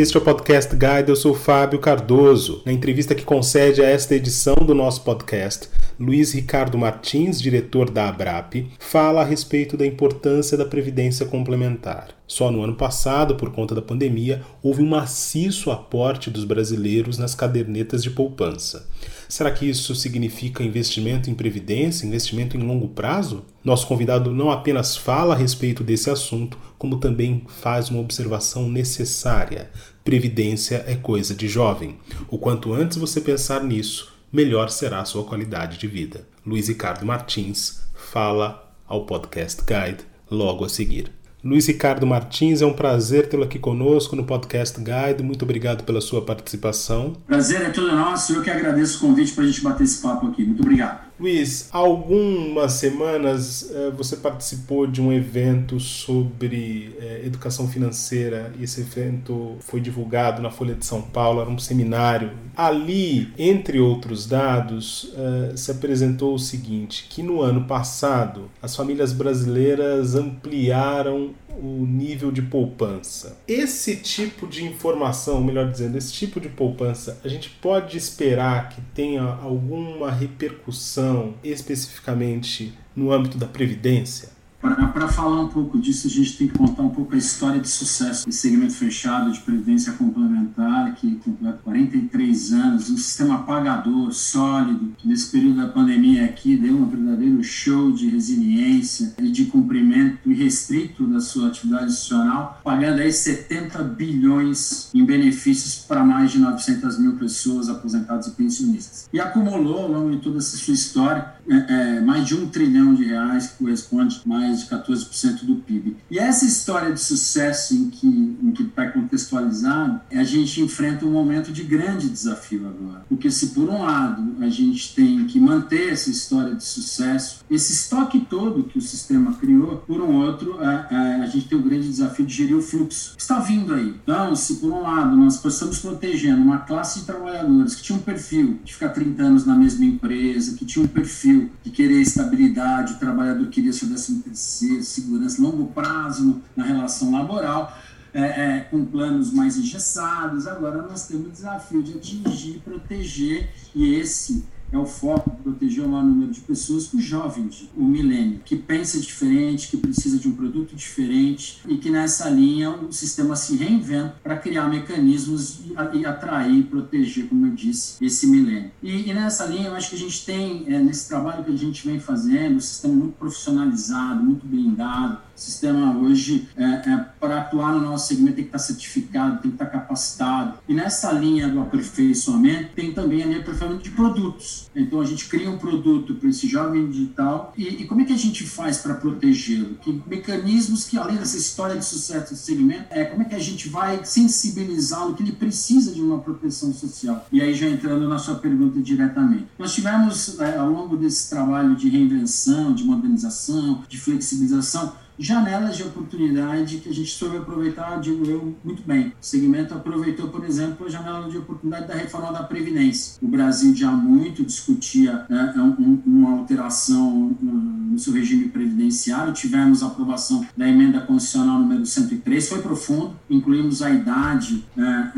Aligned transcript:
Este 0.00 0.16
é 0.16 0.18
o 0.18 0.24
Podcast 0.24 0.74
Guide, 0.74 1.10
eu 1.10 1.14
sou 1.14 1.34
Fábio 1.34 1.78
Cardoso. 1.78 2.62
Na 2.64 2.72
entrevista 2.72 3.14
que 3.14 3.22
concede 3.22 3.82
a 3.82 3.86
esta 3.86 4.14
edição 4.14 4.54
do 4.54 4.74
nosso 4.74 5.02
podcast, 5.04 5.68
Luiz 5.98 6.32
Ricardo 6.32 6.78
Martins, 6.78 7.38
diretor 7.38 7.90
da 7.90 8.08
ABRAP, 8.08 8.66
fala 8.78 9.20
a 9.20 9.24
respeito 9.24 9.76
da 9.76 9.86
importância 9.86 10.56
da 10.56 10.64
previdência 10.64 11.26
complementar. 11.26 12.14
Só 12.26 12.50
no 12.50 12.62
ano 12.62 12.76
passado, 12.76 13.34
por 13.34 13.52
conta 13.52 13.74
da 13.74 13.82
pandemia, 13.82 14.40
houve 14.62 14.80
um 14.82 14.88
maciço 14.88 15.70
aporte 15.70 16.30
dos 16.30 16.44
brasileiros 16.44 17.18
nas 17.18 17.34
cadernetas 17.34 18.02
de 18.02 18.08
poupança. 18.08 18.88
Será 19.30 19.48
que 19.52 19.64
isso 19.64 19.94
significa 19.94 20.64
investimento 20.64 21.30
em 21.30 21.34
previdência, 21.34 22.04
investimento 22.04 22.56
em 22.56 22.60
longo 22.60 22.88
prazo? 22.88 23.44
Nosso 23.62 23.86
convidado 23.86 24.34
não 24.34 24.50
apenas 24.50 24.96
fala 24.96 25.34
a 25.34 25.36
respeito 25.36 25.84
desse 25.84 26.10
assunto, 26.10 26.58
como 26.76 26.98
também 26.98 27.44
faz 27.46 27.90
uma 27.90 28.00
observação 28.00 28.68
necessária. 28.68 29.70
Previdência 30.02 30.84
é 30.84 30.96
coisa 30.96 31.32
de 31.32 31.46
jovem. 31.46 31.96
O 32.28 32.38
quanto 32.38 32.72
antes 32.74 32.96
você 32.96 33.20
pensar 33.20 33.62
nisso, 33.62 34.12
melhor 34.32 34.68
será 34.68 35.00
a 35.00 35.04
sua 35.04 35.22
qualidade 35.22 35.78
de 35.78 35.86
vida. 35.86 36.26
Luiz 36.44 36.66
Ricardo 36.66 37.06
Martins 37.06 37.82
fala 37.94 38.74
ao 38.84 39.06
Podcast 39.06 39.62
Guide 39.62 40.04
logo 40.28 40.64
a 40.64 40.68
seguir. 40.68 41.19
Luiz 41.42 41.66
Ricardo 41.66 42.06
Martins, 42.06 42.60
é 42.60 42.66
um 42.66 42.72
prazer 42.74 43.26
tê-lo 43.26 43.44
aqui 43.44 43.58
conosco 43.58 44.14
no 44.14 44.24
Podcast 44.24 44.78
Guide. 44.78 45.22
Muito 45.22 45.42
obrigado 45.42 45.84
pela 45.84 46.00
sua 46.02 46.22
participação. 46.22 47.16
Prazer 47.26 47.62
é 47.62 47.70
todo 47.70 47.90
nosso. 47.96 48.34
Eu 48.34 48.42
que 48.42 48.50
agradeço 48.50 48.98
o 48.98 49.08
convite 49.08 49.32
para 49.32 49.44
a 49.44 49.46
gente 49.46 49.62
bater 49.62 49.84
esse 49.84 50.02
papo 50.02 50.26
aqui. 50.26 50.44
Muito 50.44 50.60
obrigado. 50.60 51.09
Luiz, 51.20 51.68
há 51.70 51.76
algumas 51.76 52.72
semanas 52.72 53.70
eh, 53.70 53.92
você 53.94 54.16
participou 54.16 54.86
de 54.86 55.02
um 55.02 55.12
evento 55.12 55.78
sobre 55.78 56.96
eh, 56.98 57.20
educação 57.26 57.68
financeira 57.68 58.50
e 58.58 58.64
esse 58.64 58.80
evento 58.80 59.56
foi 59.60 59.82
divulgado 59.82 60.40
na 60.40 60.50
Folha 60.50 60.74
de 60.74 60.86
São 60.86 61.02
Paulo, 61.02 61.42
era 61.42 61.50
um 61.50 61.58
seminário. 61.58 62.30
Ali, 62.56 63.34
entre 63.36 63.78
outros 63.78 64.24
dados, 64.24 65.12
eh, 65.14 65.56
se 65.56 65.70
apresentou 65.70 66.32
o 66.32 66.38
seguinte: 66.38 67.06
que 67.10 67.22
no 67.22 67.42
ano 67.42 67.64
passado 67.64 68.50
as 68.62 68.74
famílias 68.74 69.12
brasileiras 69.12 70.14
ampliaram 70.14 71.34
o 71.62 71.84
nível 71.84 72.30
de 72.30 72.40
poupança. 72.40 73.36
Esse 73.46 73.96
tipo 73.96 74.46
de 74.46 74.64
informação, 74.64 75.42
melhor 75.42 75.70
dizendo, 75.70 75.98
esse 75.98 76.12
tipo 76.12 76.40
de 76.40 76.48
poupança, 76.48 77.20
a 77.22 77.28
gente 77.28 77.50
pode 77.50 77.98
esperar 77.98 78.70
que 78.70 78.80
tenha 78.94 79.22
alguma 79.22 80.10
repercussão 80.10 81.09
especificamente 81.42 82.72
no 82.94 83.12
âmbito 83.12 83.38
da 83.38 83.46
previdência? 83.46 84.28
Para 84.60 85.08
falar 85.08 85.40
um 85.40 85.48
pouco 85.48 85.78
disso, 85.78 86.06
a 86.06 86.10
gente 86.10 86.36
tem 86.36 86.46
que 86.46 86.58
contar 86.58 86.82
um 86.82 86.90
pouco 86.90 87.14
a 87.14 87.18
história 87.18 87.58
de 87.58 87.68
sucesso 87.68 88.26
desse 88.26 88.40
segmento 88.40 88.74
fechado 88.74 89.32
de 89.32 89.40
previdência 89.40 89.94
complementar, 89.94 90.94
que 90.96 91.14
completa 91.16 91.58
43 91.64 92.52
anos, 92.52 92.90
um 92.90 92.96
sistema 92.98 93.38
pagador, 93.38 94.12
sólido, 94.12 94.92
que 94.98 95.08
nesse 95.08 95.30
período 95.30 95.56
da 95.56 95.68
pandemia 95.68 96.26
aqui 96.26 96.54
deu 96.56 96.76
um 96.76 96.86
verdadeiro 96.86 97.42
show 97.42 97.90
de 97.90 98.10
resiliência 98.10 99.14
e 99.18 99.30
de 99.30 99.46
cumprimento 99.46 100.30
irrestrito 100.30 101.06
da 101.06 101.20
sua 101.20 101.48
atividade 101.48 101.86
institucional, 101.86 102.60
pagando 102.62 103.00
aí 103.00 103.10
70 103.10 103.82
bilhões 103.84 104.90
em 104.92 105.04
benefícios 105.04 105.76
para 105.76 106.04
mais 106.04 106.32
de 106.32 106.38
900 106.38 106.98
mil 106.98 107.16
pessoas 107.16 107.70
aposentadas 107.70 108.26
e 108.26 108.32
pensionistas. 108.32 109.08
E 109.10 109.18
acumulou, 109.18 109.84
ao 109.84 109.88
longo 109.90 110.10
de 110.10 110.18
toda 110.18 110.36
essa 110.36 110.58
sua 110.58 110.74
história, 110.74 111.40
é, 111.48 111.96
é, 111.96 112.00
mais 112.00 112.26
de 112.26 112.34
um 112.34 112.46
trilhão 112.46 112.94
de 112.94 113.04
reais, 113.04 113.48
que 113.48 113.64
corresponde 113.64 114.20
mais 114.26 114.49
de 114.54 114.66
14% 114.66 115.44
do 115.44 115.56
PIB. 115.56 115.96
E 116.10 116.18
essa 116.18 116.44
história 116.44 116.92
de 116.92 117.00
sucesso 117.00 117.74
em 117.74 117.90
que 117.90 118.06
em 118.06 118.52
que 118.52 118.62
está 118.62 118.90
contextualizado, 118.90 120.00
a 120.10 120.24
gente 120.24 120.60
enfrenta 120.60 121.06
um 121.06 121.12
momento 121.12 121.52
de 121.52 121.62
grande 121.62 122.08
desafio 122.08 122.66
agora. 122.66 123.04
Porque 123.08 123.30
se 123.30 123.48
por 123.48 123.68
um 123.68 123.82
lado 123.82 124.36
a 124.40 124.48
gente 124.48 124.94
tem 124.94 125.26
que 125.26 125.38
manter 125.38 125.92
essa 125.92 126.10
história 126.10 126.54
de 126.54 126.64
sucesso, 126.64 127.44
esse 127.50 127.72
estoque 127.72 128.20
todo 128.20 128.64
que 128.64 128.78
o 128.78 128.82
sistema 128.82 129.34
criou, 129.34 129.78
por 129.78 130.00
um 130.00 130.16
outro, 130.16 130.58
a, 130.60 130.86
a, 130.90 131.22
a 131.22 131.26
gente 131.26 131.48
tem 131.48 131.58
o 131.58 131.62
grande 131.62 131.88
desafio 131.88 132.26
de 132.26 132.34
gerir 132.34 132.56
o 132.56 132.62
fluxo 132.62 133.14
está 133.16 133.38
vindo 133.38 133.74
aí. 133.74 133.94
Então, 134.02 134.34
se 134.34 134.56
por 134.56 134.72
um 134.72 134.82
lado 134.82 135.16
nós 135.16 135.44
estamos 135.44 135.78
protegendo 135.78 136.42
uma 136.42 136.58
classe 136.58 137.00
de 137.00 137.06
trabalhadores 137.06 137.74
que 137.74 137.82
tinha 137.82 137.98
um 137.98 138.02
perfil 138.02 138.58
de 138.64 138.72
ficar 138.72 138.90
30 138.90 139.22
anos 139.22 139.46
na 139.46 139.54
mesma 139.54 139.84
empresa, 139.84 140.56
que 140.56 140.64
tinha 140.64 140.84
um 140.84 140.88
perfil 140.88 141.50
de 141.62 141.70
querer 141.70 142.00
estabilidade, 142.00 142.94
o 142.94 142.98
trabalhador 142.98 143.46
queria 143.48 143.72
seu 143.72 143.88
décimo 143.88 144.22
terceiro, 144.40 144.82
segurança, 144.82 145.42
longo 145.42 145.66
prazo 145.66 146.40
na 146.56 146.64
relação 146.64 147.12
laboral, 147.12 147.76
é, 148.12 148.20
é, 148.22 148.60
com 148.70 148.84
planos 148.84 149.32
mais 149.32 149.56
engessados. 149.56 150.46
Agora 150.46 150.82
nós 150.82 151.06
temos 151.06 151.26
o 151.26 151.30
desafio 151.30 151.82
de 151.82 151.96
atingir, 151.96 152.60
proteger, 152.60 153.50
e 153.74 153.94
esse 153.94 154.44
é 154.72 154.78
o 154.78 154.86
foco 154.86 155.30
proteger 155.42 155.84
o 155.84 155.88
maior 155.88 156.04
número 156.04 156.30
de 156.30 156.40
pessoas, 156.40 156.92
os 156.92 157.02
jovens, 157.02 157.68
o 157.76 157.82
milênio, 157.82 158.40
que 158.44 158.56
pensa 158.56 158.98
diferente, 159.00 159.68
que 159.68 159.76
precisa 159.76 160.18
de 160.18 160.28
um 160.28 160.32
produto 160.32 160.74
diferente 160.74 161.60
e 161.66 161.76
que 161.76 161.90
nessa 161.90 162.28
linha 162.28 162.70
o 162.70 162.92
sistema 162.92 163.34
se 163.36 163.56
reinventa 163.56 164.14
para 164.22 164.36
criar 164.36 164.68
mecanismos 164.68 165.60
e 165.94 166.06
atrair, 166.06 166.64
proteger, 166.64 167.28
como 167.28 167.46
eu 167.46 167.52
disse, 167.52 168.04
esse 168.04 168.26
milênio. 168.26 168.70
E, 168.82 169.10
e 169.10 169.14
nessa 169.14 169.46
linha 169.46 169.68
eu 169.68 169.74
acho 169.74 169.90
que 169.90 169.96
a 169.96 169.98
gente 169.98 170.24
tem, 170.24 170.64
é, 170.68 170.78
nesse 170.78 171.08
trabalho 171.08 171.44
que 171.44 171.52
a 171.52 171.56
gente 171.56 171.86
vem 171.86 171.98
fazendo, 171.98 172.56
um 172.56 172.60
sistema 172.60 172.94
muito 172.94 173.16
profissionalizado, 173.16 174.22
muito 174.22 174.46
blindado, 174.46 175.18
sistema 175.42 175.96
hoje, 175.96 176.48
é, 176.56 176.64
é, 176.64 177.06
para 177.18 177.40
atuar 177.40 177.72
no 177.72 177.80
nosso 177.80 178.08
segmento, 178.08 178.36
tem 178.36 178.44
que 178.44 178.48
estar 178.48 178.58
certificado, 178.58 179.40
tem 179.40 179.50
que 179.50 179.54
estar 179.56 179.66
capacitado. 179.66 180.58
E 180.68 180.74
nessa 180.74 181.12
linha 181.12 181.48
do 181.48 181.60
aperfeiçoamento, 181.60 182.72
tem 182.74 182.92
também 182.92 183.22
a 183.22 183.26
de 183.26 183.36
aperfeiçoamento 183.36 183.82
de 183.82 183.90
produtos. 183.90 184.70
Então 184.74 185.00
a 185.00 185.04
gente 185.04 185.28
cria 185.28 185.50
um 185.50 185.58
produto 185.58 186.14
para 186.14 186.28
esse 186.28 186.46
jovem 186.46 186.90
digital 186.90 187.52
e, 187.56 187.82
e, 187.82 187.86
como 187.86 188.00
é 188.00 188.04
que 188.04 188.12
a 188.12 188.18
gente 188.18 188.44
faz 188.44 188.78
para 188.78 188.94
protegê-lo? 188.94 189.76
Que 189.76 190.02
mecanismos 190.06 190.84
que 190.84 190.98
além 190.98 191.16
dessa 191.16 191.36
história 191.36 191.76
de 191.76 191.84
sucesso 191.84 192.30
desse 192.30 192.44
segmento, 192.44 192.84
é 192.90 193.04
como 193.04 193.22
é 193.22 193.24
que 193.24 193.34
a 193.34 193.38
gente 193.38 193.68
vai 193.68 194.04
sensibilizá-lo 194.04 195.14
que 195.14 195.22
ele 195.22 195.32
precisa 195.32 195.92
de 195.92 196.00
uma 196.00 196.18
proteção 196.18 196.72
social? 196.72 197.26
E 197.32 197.40
aí 197.40 197.54
já 197.54 197.66
entrando 197.66 198.08
na 198.08 198.18
sua 198.18 198.36
pergunta 198.36 198.80
diretamente, 198.80 199.46
nós 199.58 199.74
tivemos 199.74 200.38
é, 200.40 200.56
ao 200.56 200.70
longo 200.70 200.96
desse 200.96 201.28
trabalho 201.30 201.74
de 201.74 201.88
reinvenção, 201.88 202.72
de 202.72 202.84
modernização, 202.84 203.82
de 203.88 203.98
flexibilização 203.98 204.92
janelas 205.20 205.76
de 205.76 205.82
oportunidade 205.82 206.78
que 206.78 206.88
a 206.88 206.94
gente 206.94 207.10
soube 207.10 207.36
aproveitar, 207.36 208.00
digo 208.00 208.24
eu, 208.24 208.56
muito 208.64 208.82
bem. 208.82 209.08
O 209.08 209.12
segmento 209.20 209.74
aproveitou, 209.74 210.28
por 210.28 210.44
exemplo, 210.44 210.86
a 210.86 210.88
janela 210.88 211.28
de 211.28 211.36
oportunidade 211.36 211.86
da 211.86 211.94
reforma 211.94 212.32
da 212.32 212.42
Previdência. 212.42 213.18
O 213.22 213.28
Brasil 213.28 213.76
já 213.76 213.90
muito 213.90 214.42
discutia 214.42 215.26
né, 215.28 215.52
um, 215.56 216.00
uma 216.06 216.38
alteração 216.38 217.36
no 217.40 217.98
seu 217.98 218.14
regime 218.14 218.48
previdenciário, 218.48 219.34
tivemos 219.34 219.82
a 219.82 219.88
aprovação 219.88 220.46
da 220.56 220.66
emenda 220.66 221.00
constitucional 221.00 221.58
número 221.58 221.84
103, 221.84 222.48
foi 222.48 222.62
profundo, 222.62 223.14
incluímos 223.28 223.82
a 223.82 223.90
idade 223.90 224.64
né, 224.74 225.12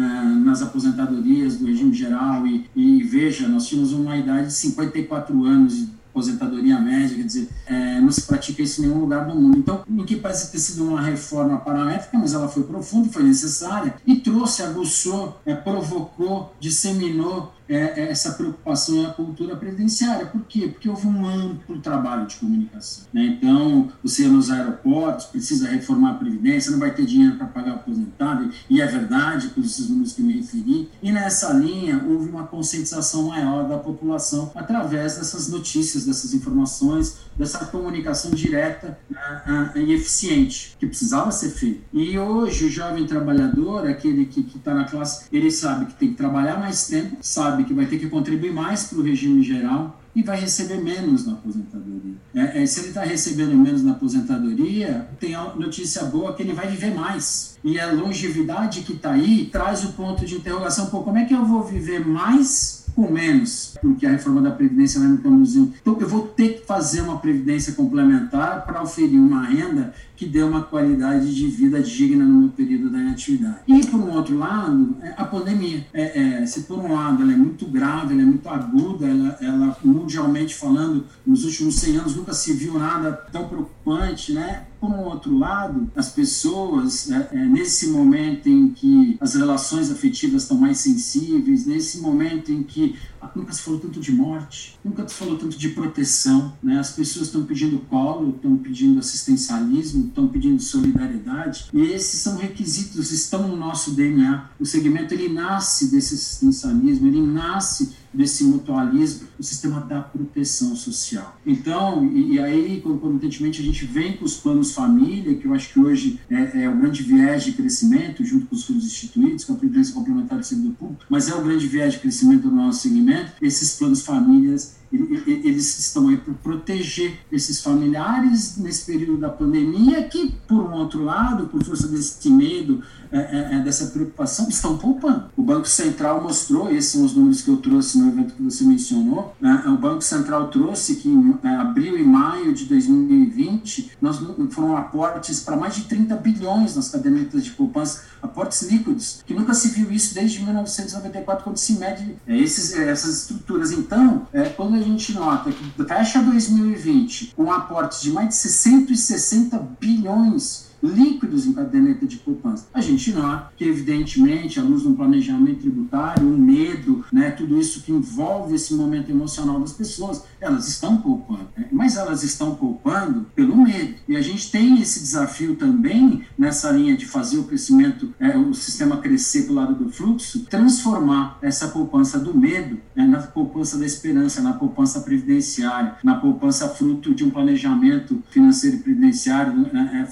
nas 0.44 0.62
aposentadorias 0.62 1.58
do 1.58 1.66
regime 1.66 1.94
geral 1.94 2.44
e, 2.46 2.66
e 2.74 3.02
veja, 3.04 3.46
nós 3.46 3.68
tínhamos 3.68 3.92
uma 3.92 4.16
idade 4.16 4.48
de 4.48 4.54
54 4.54 5.44
anos 5.44 5.88
aposentadoria 6.12 6.78
média, 6.78 7.16
quer 7.16 7.24
dizer, 7.24 7.48
é, 7.66 8.00
não 8.00 8.12
se 8.12 8.22
pratica 8.22 8.62
isso 8.62 8.80
em 8.80 8.86
nenhum 8.86 9.00
lugar 9.00 9.26
do 9.26 9.34
mundo. 9.34 9.58
Então, 9.58 9.82
em 9.88 10.04
que 10.04 10.16
parece 10.16 10.52
ter 10.52 10.58
sido 10.58 10.84
uma 10.84 11.00
reforma 11.00 11.58
paramétrica, 11.58 12.16
mas 12.18 12.34
ela 12.34 12.48
foi 12.48 12.62
profunda, 12.62 13.08
foi 13.08 13.22
necessária 13.22 13.94
e 14.06 14.16
trouxe, 14.16 14.62
aguçou, 14.62 15.40
é, 15.46 15.54
provocou, 15.54 16.54
disseminou 16.60 17.52
é, 17.72 18.00
é, 18.00 18.10
essa 18.10 18.32
preocupação 18.32 19.02
e 19.02 19.06
a 19.06 19.10
cultura 19.10 19.56
previdenciária. 19.56 20.26
Por 20.26 20.42
quê? 20.42 20.68
Porque 20.68 20.88
houve 20.88 21.06
um 21.06 21.26
amplo 21.26 21.80
trabalho 21.80 22.26
de 22.26 22.36
comunicação. 22.36 23.04
Né? 23.12 23.38
Então, 23.38 23.90
você 24.02 24.28
nos 24.28 24.50
aeroportos 24.50 25.26
precisa 25.26 25.68
reformar 25.68 26.10
a 26.10 26.14
previdência, 26.14 26.70
não 26.70 26.78
vai 26.78 26.94
ter 26.94 27.06
dinheiro 27.06 27.36
para 27.36 27.46
pagar 27.46 27.72
o 27.72 27.76
aposentado, 27.76 28.50
e 28.68 28.80
é 28.80 28.86
verdade, 28.86 29.48
por 29.48 29.64
esses 29.64 29.88
números 29.88 30.12
que 30.12 30.20
eu 30.20 30.26
me 30.26 30.34
referi. 30.34 30.90
E 31.02 31.10
nessa 31.10 31.52
linha, 31.54 32.04
houve 32.06 32.28
uma 32.28 32.46
conscientização 32.46 33.28
maior 33.28 33.66
da 33.66 33.78
população 33.78 34.52
através 34.54 35.16
dessas 35.16 35.48
notícias, 35.48 36.04
dessas 36.04 36.34
informações, 36.34 37.16
dessa 37.36 37.64
comunicação 37.66 38.32
direta 38.32 38.98
uh, 39.10 39.78
e 39.78 39.94
eficiente, 39.94 40.76
que 40.78 40.86
precisava 40.86 41.30
ser 41.32 41.50
feita. 41.50 41.80
E 41.92 42.18
hoje, 42.18 42.66
o 42.66 42.70
jovem 42.70 43.06
trabalhador, 43.06 43.86
aquele 43.86 44.26
que 44.26 44.40
está 44.40 44.74
na 44.74 44.84
classe, 44.84 45.24
ele 45.32 45.50
sabe 45.50 45.86
que 45.86 45.94
tem 45.94 46.10
que 46.10 46.16
trabalhar 46.16 46.58
mais 46.58 46.86
tempo, 46.86 47.16
sabe 47.20 47.61
sabe 47.62 47.64
que 47.64 47.74
vai 47.74 47.86
ter 47.86 47.98
que 47.98 48.08
contribuir 48.08 48.52
mais 48.52 48.84
para 48.84 48.98
o 48.98 49.02
regime 49.02 49.42
geral 49.42 49.98
e 50.14 50.22
vai 50.22 50.38
receber 50.38 50.76
menos 50.76 51.24
na 51.24 51.32
aposentadoria. 51.32 52.14
É, 52.34 52.62
é, 52.62 52.66
se 52.66 52.80
ele 52.80 52.88
está 52.88 53.02
recebendo 53.02 53.54
menos 53.56 53.82
na 53.82 53.92
aposentadoria, 53.92 55.08
tem 55.18 55.34
a 55.34 55.54
notícia 55.54 56.04
boa 56.04 56.34
que 56.34 56.42
ele 56.42 56.52
vai 56.52 56.68
viver 56.68 56.94
mais. 56.94 57.58
E 57.64 57.80
a 57.80 57.90
longevidade 57.92 58.82
que 58.82 58.92
está 58.92 59.12
aí 59.12 59.48
traz 59.50 59.84
o 59.84 59.92
ponto 59.92 60.26
de 60.26 60.34
interrogação: 60.34 60.86
pô, 60.86 61.02
como 61.02 61.16
é 61.16 61.24
que 61.24 61.34
eu 61.34 61.44
vou 61.46 61.62
viver 61.62 62.06
mais 62.06 62.81
com 62.94 63.10
menos, 63.10 63.76
porque 63.80 64.06
a 64.06 64.10
reforma 64.10 64.40
da 64.40 64.50
Previdência 64.50 65.00
vai 65.00 65.08
me 65.08 65.18
conduzir. 65.18 65.68
Então, 65.80 65.96
eu 65.98 66.08
vou 66.08 66.28
ter 66.28 66.60
que 66.60 66.66
fazer 66.66 67.00
uma 67.00 67.18
Previdência 67.18 67.72
complementar 67.74 68.64
para 68.64 68.82
oferir 68.82 69.18
uma 69.18 69.44
renda 69.44 69.94
que 70.16 70.26
dê 70.26 70.42
uma 70.42 70.62
qualidade 70.62 71.34
de 71.34 71.46
vida 71.48 71.82
digna 71.82 72.24
no 72.24 72.42
meu 72.42 72.48
período 72.50 72.90
da 72.90 72.98
inatividade. 72.98 73.56
E, 73.66 73.84
por 73.86 73.98
um 73.98 74.12
outro 74.12 74.38
lado, 74.38 74.96
é 75.02 75.14
a 75.16 75.24
pandemia. 75.24 75.86
É, 75.92 76.40
é, 76.42 76.46
se, 76.46 76.62
por 76.62 76.78
um 76.78 76.92
lado, 76.92 77.22
ela 77.22 77.32
é 77.32 77.36
muito 77.36 77.66
grave, 77.66 78.12
ela 78.12 78.22
é 78.22 78.26
muito 78.26 78.48
aguda, 78.48 79.06
ela, 79.06 79.38
ela, 79.40 79.76
mundialmente 79.82 80.54
falando, 80.54 81.06
nos 81.26 81.44
últimos 81.44 81.76
100 81.76 81.96
anos 81.96 82.16
nunca 82.16 82.32
se 82.32 82.52
viu 82.52 82.78
nada 82.78 83.12
tão 83.32 83.48
preocupante, 83.48 84.32
né? 84.32 84.64
Por 84.82 84.90
um 84.90 85.04
outro 85.04 85.38
lado, 85.38 85.88
as 85.94 86.08
pessoas, 86.08 87.08
é, 87.08 87.28
é, 87.30 87.44
nesse 87.46 87.90
momento 87.90 88.48
em 88.48 88.68
que 88.70 89.16
as 89.20 89.36
relações 89.36 89.92
afetivas 89.92 90.42
estão 90.42 90.56
mais 90.56 90.78
sensíveis, 90.78 91.64
nesse 91.64 92.00
momento 92.00 92.50
em 92.50 92.64
que 92.64 92.96
nunca 93.36 93.52
se 93.52 93.62
falou 93.62 93.78
tanto 93.78 94.00
de 94.00 94.10
morte, 94.10 94.76
nunca 94.84 95.06
se 95.06 95.14
falou 95.14 95.38
tanto 95.38 95.56
de 95.56 95.68
proteção, 95.68 96.52
né? 96.60 96.80
As 96.80 96.90
pessoas 96.90 97.28
estão 97.28 97.44
pedindo 97.44 97.78
colo, 97.88 98.30
estão 98.30 98.56
pedindo 98.56 98.98
assistencialismo, 98.98 100.08
estão 100.08 100.26
pedindo 100.26 100.60
solidariedade, 100.60 101.66
e 101.72 101.80
esses 101.80 102.18
são 102.18 102.36
requisitos, 102.36 103.12
estão 103.12 103.46
no 103.46 103.54
nosso 103.56 103.92
DNA. 103.92 104.50
O 104.58 104.66
segmento 104.66 105.14
ele 105.14 105.28
nasce 105.28 105.92
desse 105.92 106.14
assistencialismo, 106.14 107.06
ele 107.06 107.22
nasce 107.22 108.01
desse 108.12 108.44
mutualismo, 108.44 109.28
o 109.38 109.42
sistema 109.42 109.80
da 109.80 110.00
proteção 110.00 110.76
social. 110.76 111.38
Então, 111.46 112.04
e, 112.06 112.34
e 112.34 112.38
aí, 112.38 112.80
concomitantemente, 112.80 113.60
a 113.60 113.64
gente 113.64 113.84
vem 113.84 114.16
com 114.16 114.24
os 114.24 114.36
planos 114.36 114.72
família, 114.72 115.34
que 115.34 115.46
eu 115.46 115.54
acho 115.54 115.72
que 115.72 115.80
hoje 115.80 116.20
é, 116.30 116.64
é 116.64 116.68
o 116.68 116.76
grande 116.76 117.02
viés 117.02 117.44
de 117.44 117.52
crescimento, 117.52 118.24
junto 118.24 118.46
com 118.46 118.54
os 118.54 118.64
fundos 118.64 118.84
instituídos, 118.84 119.44
com 119.44 119.54
a 119.54 119.56
Previdência 119.56 119.94
Complementar 119.94 120.38
do 120.38 120.44
Servidor 120.44 120.74
Público, 120.74 121.04
mas 121.08 121.28
é 121.28 121.34
o 121.34 121.42
grande 121.42 121.66
viés 121.66 121.94
de 121.94 122.00
crescimento 122.00 122.48
do 122.48 122.54
nosso 122.54 122.80
segmento, 122.80 123.32
esses 123.40 123.76
planos 123.76 124.02
famílias 124.02 124.82
eles 125.26 125.78
estão 125.78 126.08
aí 126.08 126.18
para 126.18 126.34
proteger 126.34 127.18
esses 127.30 127.62
familiares 127.62 128.58
nesse 128.58 128.84
período 128.84 129.18
da 129.18 129.30
pandemia, 129.30 130.02
que, 130.04 130.34
por 130.46 130.62
um 130.62 130.72
outro 130.72 131.02
lado, 131.02 131.46
por 131.46 131.64
força 131.64 131.88
desse 131.88 132.28
medo, 132.28 132.82
é, 133.10 133.18
é, 133.18 133.54
é, 133.54 133.58
dessa 133.60 133.86
preocupação, 133.86 134.48
estão 134.48 134.76
poupando. 134.76 135.24
O 135.36 135.42
Banco 135.42 135.66
Central 135.66 136.22
mostrou, 136.22 136.70
esses 136.70 136.92
são 136.92 137.04
os 137.04 137.14
números 137.14 137.40
que 137.40 137.48
eu 137.48 137.56
trouxe 137.56 137.98
no 138.02 138.08
evento 138.08 138.34
que 138.34 138.42
você 138.42 138.64
mencionou, 138.64 139.34
né? 139.40 139.62
o 139.66 139.76
Banco 139.76 140.02
Central 140.02 140.48
trouxe 140.48 140.96
que 140.96 141.08
em 141.08 141.38
é, 141.42 141.48
abril 141.48 141.98
e 141.98 142.02
maio 142.02 142.52
de 142.52 142.64
2020 142.66 143.92
nós, 144.00 144.20
foram 144.50 144.76
aportes 144.76 145.40
para 145.40 145.56
mais 145.56 145.74
de 145.74 145.84
30 145.84 146.16
bilhões 146.16 146.76
nas 146.76 146.88
cadernetas 146.88 147.44
de 147.44 147.50
poupança, 147.52 148.02
aportes 148.20 148.62
líquidos, 148.62 149.22
que 149.26 149.34
nunca 149.34 149.54
se 149.54 149.68
viu 149.68 149.90
isso 149.90 150.14
desde 150.14 150.42
1994, 150.42 151.44
quando 151.44 151.56
se 151.56 151.74
mede 151.74 152.16
é, 152.26 152.36
esses, 152.36 152.74
essas 152.76 153.22
estruturas. 153.22 153.72
Então, 153.72 154.26
é, 154.32 154.48
quando 154.48 154.76
a 154.76 154.82
gente 154.82 155.12
nota 155.12 155.50
que 155.50 155.84
fecha 155.84 156.22
2020 156.22 157.34
com 157.36 157.50
aportes 157.52 158.00
de 158.00 158.10
mais 158.10 158.28
de 158.28 158.34
660 158.36 159.58
bilhões 159.80 160.71
líquidos 160.82 161.46
em 161.46 161.52
caderneta 161.52 162.06
de 162.06 162.16
poupança. 162.16 162.66
A 162.74 162.80
gente 162.80 163.12
nota 163.12 163.52
que, 163.56 163.64
evidentemente, 163.64 164.58
à 164.58 164.62
luz 164.62 164.82
de 164.82 164.88
um 164.88 164.94
planejamento 164.94 165.60
tributário, 165.60 166.26
um 166.26 166.36
medo, 166.36 167.04
né, 167.12 167.30
tudo 167.30 167.58
isso 167.58 167.82
que 167.82 167.92
envolve 167.92 168.54
esse 168.54 168.74
momento 168.74 169.10
emocional 169.10 169.60
das 169.60 169.72
pessoas, 169.72 170.24
elas 170.40 170.68
estão 170.68 170.96
poupando. 170.96 171.48
Né? 171.56 171.68
Mas 171.70 171.96
elas 171.96 172.22
estão 172.22 172.54
poupando 172.54 173.26
pelo 173.34 173.56
medo. 173.56 173.94
E 174.08 174.16
a 174.16 174.22
gente 174.22 174.50
tem 174.50 174.80
esse 174.80 175.00
desafio 175.00 175.56
também 175.56 176.22
nessa 176.36 176.70
linha 176.70 176.96
de 176.96 177.06
fazer 177.06 177.38
o 177.38 177.44
crescimento, 177.44 178.12
é, 178.18 178.36
o 178.36 178.52
sistema 178.52 178.96
crescer 178.96 179.46
do 179.46 179.54
lado 179.54 179.74
do 179.74 179.90
fluxo, 179.90 180.44
transformar 180.46 181.38
essa 181.42 181.68
poupança 181.68 182.18
do 182.18 182.36
medo 182.36 182.78
né, 182.94 183.06
na 183.06 183.18
poupança 183.18 183.78
da 183.78 183.86
esperança, 183.86 184.42
na 184.42 184.52
poupança 184.54 185.00
previdenciária, 185.00 185.96
na 186.02 186.16
poupança 186.16 186.68
fruto 186.68 187.14
de 187.14 187.24
um 187.24 187.30
planejamento 187.30 188.22
financeiro 188.30 188.76
e 188.76 188.80
previdenciário, 188.80 189.52
né, 189.72 190.02
é, 190.02 190.06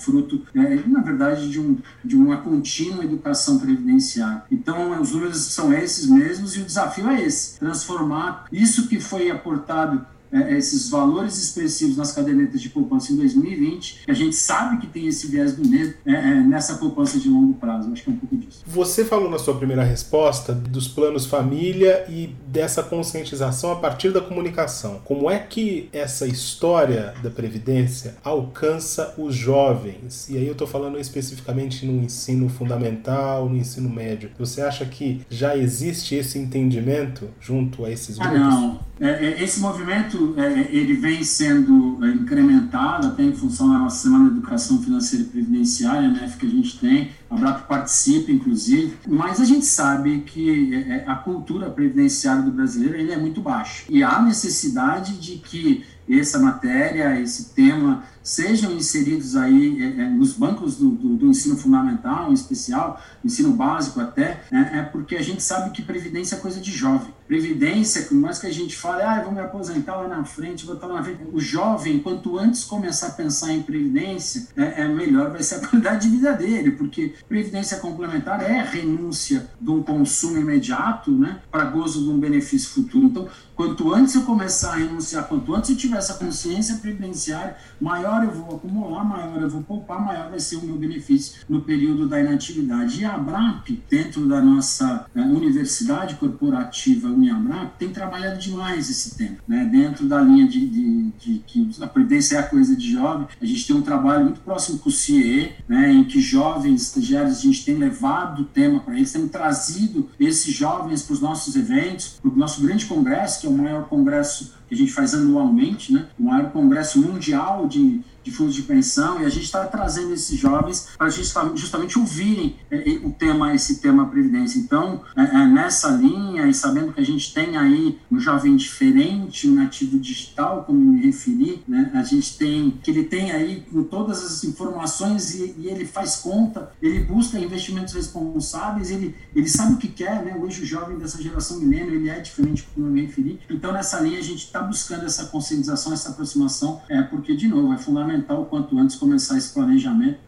fruto 0.60 0.88
é, 0.88 0.88
na 0.88 1.00
verdade, 1.00 1.48
de, 1.48 1.60
um, 1.60 1.78
de 2.04 2.16
uma 2.16 2.38
contínua 2.38 3.04
educação 3.04 3.58
previdenciária. 3.58 4.42
Então, 4.50 5.00
os 5.00 5.12
números 5.12 5.38
são 5.38 5.72
esses 5.72 6.06
mesmos 6.06 6.56
e 6.56 6.60
o 6.60 6.64
desafio 6.64 7.08
é 7.08 7.22
esse: 7.22 7.58
transformar 7.58 8.46
isso 8.52 8.88
que 8.88 9.00
foi 9.00 9.30
aportado 9.30 10.04
é, 10.32 10.56
esses 10.56 10.88
valores 10.88 11.36
expressivos 11.42 11.96
nas 11.96 12.12
cadernetas 12.12 12.60
de 12.60 12.68
poupança 12.68 13.12
em 13.12 13.16
2020, 13.16 14.02
que 14.04 14.10
a 14.10 14.14
gente 14.14 14.36
sabe 14.36 14.78
que 14.78 14.86
tem 14.86 15.06
esse 15.06 15.26
viés 15.26 15.54
do 15.54 15.68
medo 15.68 15.94
é, 16.06 16.12
é, 16.12 16.34
nessa 16.34 16.76
poupança 16.76 17.18
de 17.18 17.28
longo 17.28 17.54
prazo. 17.54 17.92
Acho 17.92 18.04
que 18.04 18.10
é 18.10 18.12
um 18.12 18.16
pouco 18.16 18.36
disso. 18.36 18.62
Você 18.66 19.04
falou 19.04 19.30
na 19.30 19.38
sua 19.38 19.54
primeira 19.56 19.82
resposta 19.82 20.52
dos 20.52 20.88
planos 20.88 21.26
família 21.26 22.04
e 22.08 22.34
dessa 22.46 22.82
conscientização 22.82 23.72
a 23.72 23.76
partir 23.76 24.12
da 24.12 24.20
comunicação. 24.20 25.00
Como 25.04 25.30
é 25.30 25.38
que 25.38 25.88
essa 25.92 26.26
história 26.26 27.14
da 27.22 27.30
Previdência 27.30 28.16
alcança 28.22 29.14
os 29.18 29.34
jovens? 29.34 30.28
E 30.28 30.36
aí 30.36 30.46
eu 30.46 30.52
estou 30.52 30.66
falando 30.66 30.98
especificamente 30.98 31.86
no 31.86 32.02
ensino 32.02 32.48
fundamental, 32.48 33.48
no 33.48 33.56
ensino 33.56 33.88
médio. 33.88 34.30
Você 34.38 34.60
acha 34.62 34.84
que 34.84 35.22
já 35.28 35.56
existe 35.56 36.14
esse 36.14 36.38
entendimento 36.38 37.28
junto 37.40 37.84
a 37.84 37.90
esses 37.90 38.18
grupos? 38.18 38.36
Ah, 38.36 38.40
não. 38.40 38.90
É, 39.00 39.26
é, 39.26 39.42
esse 39.42 39.60
movimento 39.60 40.19
é, 40.37 40.69
ele 40.70 40.94
vem 40.94 41.22
sendo 41.25 41.99
incrementado 42.06 43.08
até 43.08 43.22
em 43.22 43.32
função 43.32 43.70
da 43.72 43.78
nossa 43.78 44.02
Semana 44.02 44.31
de 44.31 44.37
Educação 44.38 44.82
Financeira 44.82 45.25
e 45.25 45.28
Previdenciária, 45.28 46.08
né, 46.08 46.32
que 46.38 46.46
a 46.46 46.50
gente 46.50 46.78
tem, 46.78 47.11
a 47.31 47.37
BRAP 47.37 47.67
participa, 47.69 48.32
inclusive, 48.32 48.96
mas 49.06 49.40
a 49.40 49.44
gente 49.44 49.64
sabe 49.64 50.20
que 50.20 51.02
a 51.06 51.14
cultura 51.14 51.70
previdenciária 51.70 52.43
do 52.43 52.50
brasileiro 52.50 52.96
ele 52.96 53.12
é 53.12 53.17
muito 53.17 53.40
baixa. 53.40 53.84
E 53.88 54.02
há 54.02 54.20
necessidade 54.20 55.19
de 55.19 55.37
que 55.37 55.84
essa 56.18 56.38
matéria, 56.38 57.20
esse 57.20 57.50
tema, 57.54 58.02
sejam 58.22 58.72
inseridos 58.72 59.36
aí 59.36 59.82
é, 59.82 60.02
é, 60.02 60.08
nos 60.08 60.32
bancos 60.34 60.76
do, 60.76 60.90
do, 60.90 61.16
do, 61.16 61.26
ensino 61.26 61.56
fundamental, 61.56 62.30
em 62.30 62.34
especial, 62.34 63.00
ensino 63.24 63.52
básico 63.52 64.00
até, 64.00 64.42
né, 64.50 64.70
é 64.74 64.82
porque 64.82 65.16
a 65.16 65.22
gente 65.22 65.42
sabe 65.42 65.70
que 65.70 65.82
previdência 65.82 66.36
é 66.36 66.38
coisa 66.38 66.60
de 66.60 66.70
jovem. 66.70 67.12
Previdência, 67.26 68.02
por 68.02 68.14
mais 68.14 68.38
que 68.38 68.46
a 68.46 68.52
gente 68.52 68.76
fale, 68.76 69.02
ah, 69.02 69.22
vou 69.22 69.32
me 69.32 69.40
aposentar 69.40 69.96
lá 69.96 70.08
na 70.08 70.24
frente, 70.24 70.66
vou 70.66 70.74
estar 70.74 70.86
lá 70.86 70.96
na 70.96 71.02
frente. 71.04 71.20
O 71.32 71.40
jovem, 71.40 72.00
quanto 72.00 72.38
antes 72.38 72.64
começar 72.64 73.08
a 73.08 73.12
pensar 73.12 73.52
em 73.52 73.62
previdência, 73.62 74.48
é, 74.56 74.82
é 74.82 74.88
melhor 74.88 75.30
vai 75.30 75.42
ser 75.42 75.56
a 75.56 75.58
qualidade 75.66 76.08
de 76.08 76.16
vida 76.16 76.32
dele, 76.32 76.72
porque 76.72 77.14
previdência 77.28 77.78
complementar 77.78 78.42
é 78.42 78.62
renúncia 78.62 79.48
de 79.60 79.70
um 79.70 79.82
consumo 79.82 80.38
imediato, 80.38 81.10
né, 81.10 81.40
para 81.50 81.64
gozo 81.64 82.02
de 82.02 82.08
um 82.08 82.18
benefício 82.18 82.70
futuro. 82.70 83.06
Então, 83.06 83.28
quanto 83.54 83.94
antes 83.94 84.14
eu 84.14 84.22
começar 84.22 84.72
a 84.72 84.76
renunciar, 84.76 85.28
quanto 85.28 85.54
antes 85.54 85.70
eu 85.70 85.76
tiver 85.76 86.00
essa 86.00 86.14
consciência 86.14 86.76
previdenciária, 86.76 87.56
maior 87.81 88.25
eu 88.25 88.32
vou 88.32 88.56
acumular, 88.56 89.05
maior 89.05 89.41
eu 89.41 89.49
vou 89.49 89.62
poupar, 89.62 90.04
maior 90.04 90.30
vai 90.30 90.40
ser 90.40 90.57
o 90.57 90.62
meu 90.62 90.76
benefício 90.76 91.42
no 91.49 91.61
período 91.61 92.09
da 92.09 92.21
inatividade. 92.21 93.00
E 93.00 93.04
a 93.04 93.14
ABRAP, 93.14 93.83
dentro 93.88 94.26
da 94.26 94.40
nossa 94.40 95.07
Universidade 95.14 96.16
Corporativa 96.16 97.09
Uniabrap, 97.09 97.78
tem 97.78 97.90
trabalhado 97.90 98.38
demais 98.38 98.90
esse 98.90 99.16
tema. 99.16 99.37
Né? 99.47 99.64
Dentro 99.71 100.07
da 100.07 100.21
linha 100.21 100.49
de, 100.49 100.66
de, 100.66 101.11
de, 101.19 101.38
que 101.47 101.71
a 101.80 101.87
previdência 101.87 102.37
é 102.37 102.38
a 102.40 102.42
coisa 102.42 102.75
de 102.75 102.90
jovem, 102.90 103.28
a 103.40 103.47
gente 103.47 103.66
tem 103.66 103.76
um 103.76 103.83
trabalho 103.83 104.25
muito 104.25 104.40
próximo 104.40 104.78
com 104.78 104.88
o 104.88 104.92
CIE, 104.92 105.52
né, 105.69 105.92
em 105.92 106.04
que 106.04 106.21
jovens 106.21 106.83
estagiários 106.83 107.38
a 107.38 107.40
gente 107.40 107.64
tem 107.64 107.76
levado 107.76 108.42
o 108.42 108.45
tema 108.45 108.80
para 108.80 108.97
eles, 108.97 109.12
temos 109.12 109.30
trazido 109.30 110.09
esses 110.19 110.54
jovens 110.54 111.02
para 111.02 111.14
os 111.14 111.21
nossos 111.21 111.54
eventos, 111.57 112.19
para 112.21 112.30
o 112.30 112.37
nosso 112.37 112.62
grande 112.62 112.87
congresso, 112.87 113.40
que 113.40 113.47
é 113.47 113.50
o 113.50 113.52
maior 113.52 113.85
congresso 113.88 114.60
que 114.70 114.74
a 114.76 114.78
gente 114.78 114.92
faz 114.92 115.12
anualmente, 115.14 115.92
né? 115.92 116.06
o 116.16 116.22
maior 116.22 116.52
congresso 116.52 117.00
mundial 117.00 117.66
de 117.66 118.00
de 118.30 118.37
fundos 118.37 118.54
de 118.54 118.62
pensão, 118.62 119.20
e 119.20 119.25
a 119.25 119.28
gente 119.28 119.44
está 119.44 119.66
trazendo 119.66 120.14
esses 120.14 120.38
jovens 120.38 120.88
para 120.96 121.10
justamente 121.10 121.99
ouvirem 121.99 122.56
é, 122.70 123.00
o 123.02 123.10
tema, 123.10 123.54
esse 123.54 123.80
tema 123.80 124.06
Previdência. 124.06 124.58
Então, 124.58 125.02
é, 125.16 125.22
é, 125.22 125.46
nessa 125.46 125.88
linha, 125.88 126.46
e 126.46 126.54
sabendo 126.54 126.92
que 126.92 127.00
a 127.00 127.04
gente 127.04 127.34
tem 127.34 127.56
aí 127.56 127.99
um 128.10 128.18
jovem 128.18 128.56
diferente, 128.56 129.49
um 129.49 129.54
nativo 129.54 129.99
digital, 129.99 130.64
como 130.64 130.78
me 130.78 131.00
referi, 131.02 131.62
né, 131.66 131.90
a 131.94 132.02
gente 132.02 132.38
tem, 132.38 132.70
que 132.82 132.90
ele 132.90 133.04
tem 133.04 133.32
aí 133.32 133.64
com 133.70 133.82
todas 133.82 134.25
as 134.25 134.44
informações 134.44 135.34
e, 135.34 135.54
e 135.58 135.68
ele 135.68 135.84
faz 135.84 136.16
conta, 136.16 136.70
ele 136.80 137.00
busca 137.00 137.38
investimentos 137.38 137.94
responsáveis, 137.94 138.90
ele, 138.90 139.14
ele 139.34 139.49
sabe 139.49 139.75
o 139.75 139.76
que 139.76 139.88
quer, 139.88 140.25
né? 140.25 140.37
Hoje 140.40 140.62
o 140.62 140.66
jovem 140.66 140.99
dessa 140.99 141.20
geração 141.20 141.58
milênio, 141.58 141.94
ele 141.94 142.08
é 142.08 142.20
diferente, 142.20 142.66
como 142.75 142.87
eu 142.87 142.92
me 142.92 143.02
referi. 143.02 143.40
Então, 143.50 143.72
nessa 143.72 143.99
linha, 144.00 144.18
a 144.18 144.22
gente 144.22 144.44
está 144.44 144.60
buscando 144.60 145.04
essa 145.04 145.26
conscientização, 145.26 145.92
essa 145.92 146.10
aproximação, 146.10 146.80
é, 146.88 147.02
porque, 147.02 147.34
de 147.34 147.49
novo, 147.49 147.72
é 147.72 147.78
fundamental 147.78 148.19
fundamental 148.20 148.44
quanto 148.46 148.78
antes 148.78 148.96
começar 148.96 149.36
esse 149.36 149.52
planejamento 149.52 150.18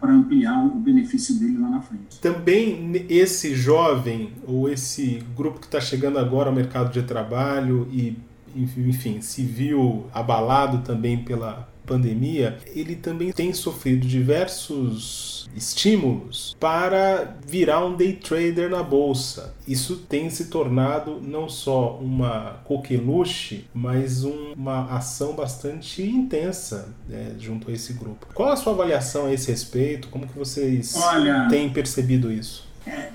para 0.00 0.12
ampliar 0.12 0.64
o 0.64 0.70
benefício 0.76 1.34
dele 1.38 1.58
lá 1.58 1.68
na 1.68 1.80
frente. 1.80 2.20
Também 2.20 3.06
esse 3.08 3.54
jovem 3.54 4.32
ou 4.46 4.68
esse 4.68 5.22
grupo 5.36 5.60
que 5.60 5.66
está 5.66 5.80
chegando 5.80 6.18
agora 6.18 6.48
ao 6.48 6.54
mercado 6.54 6.92
de 6.92 7.02
trabalho 7.02 7.88
e 7.92 8.16
enfim, 8.54 9.20
se 9.20 9.42
viu 9.42 10.06
abalado 10.14 10.78
também 10.78 11.22
pela 11.22 11.68
pandemia, 11.86 12.58
ele 12.74 12.96
também 12.96 13.32
tem 13.32 13.52
sofrido 13.52 14.06
diversos 14.06 15.48
estímulos 15.54 16.54
para 16.60 17.36
virar 17.46 17.84
um 17.84 17.96
day 17.96 18.12
trader 18.12 18.68
na 18.68 18.82
bolsa. 18.82 19.54
Isso 19.66 19.96
tem 19.96 20.28
se 20.28 20.46
tornado 20.46 21.20
não 21.20 21.48
só 21.48 21.96
uma 21.96 22.60
coqueluche, 22.64 23.64
mas 23.72 24.24
um, 24.24 24.52
uma 24.52 24.84
ação 24.86 25.34
bastante 25.34 26.02
intensa 26.02 26.94
né, 27.08 27.34
junto 27.38 27.70
a 27.70 27.74
esse 27.74 27.94
grupo. 27.94 28.26
Qual 28.34 28.50
a 28.50 28.56
sua 28.56 28.72
avaliação 28.72 29.26
a 29.26 29.32
esse 29.32 29.50
respeito? 29.50 30.08
Como 30.08 30.26
que 30.26 30.38
vocês 30.38 30.94
Olha, 30.96 31.48
têm 31.48 31.70
percebido 31.70 32.30
isso? 32.30 32.66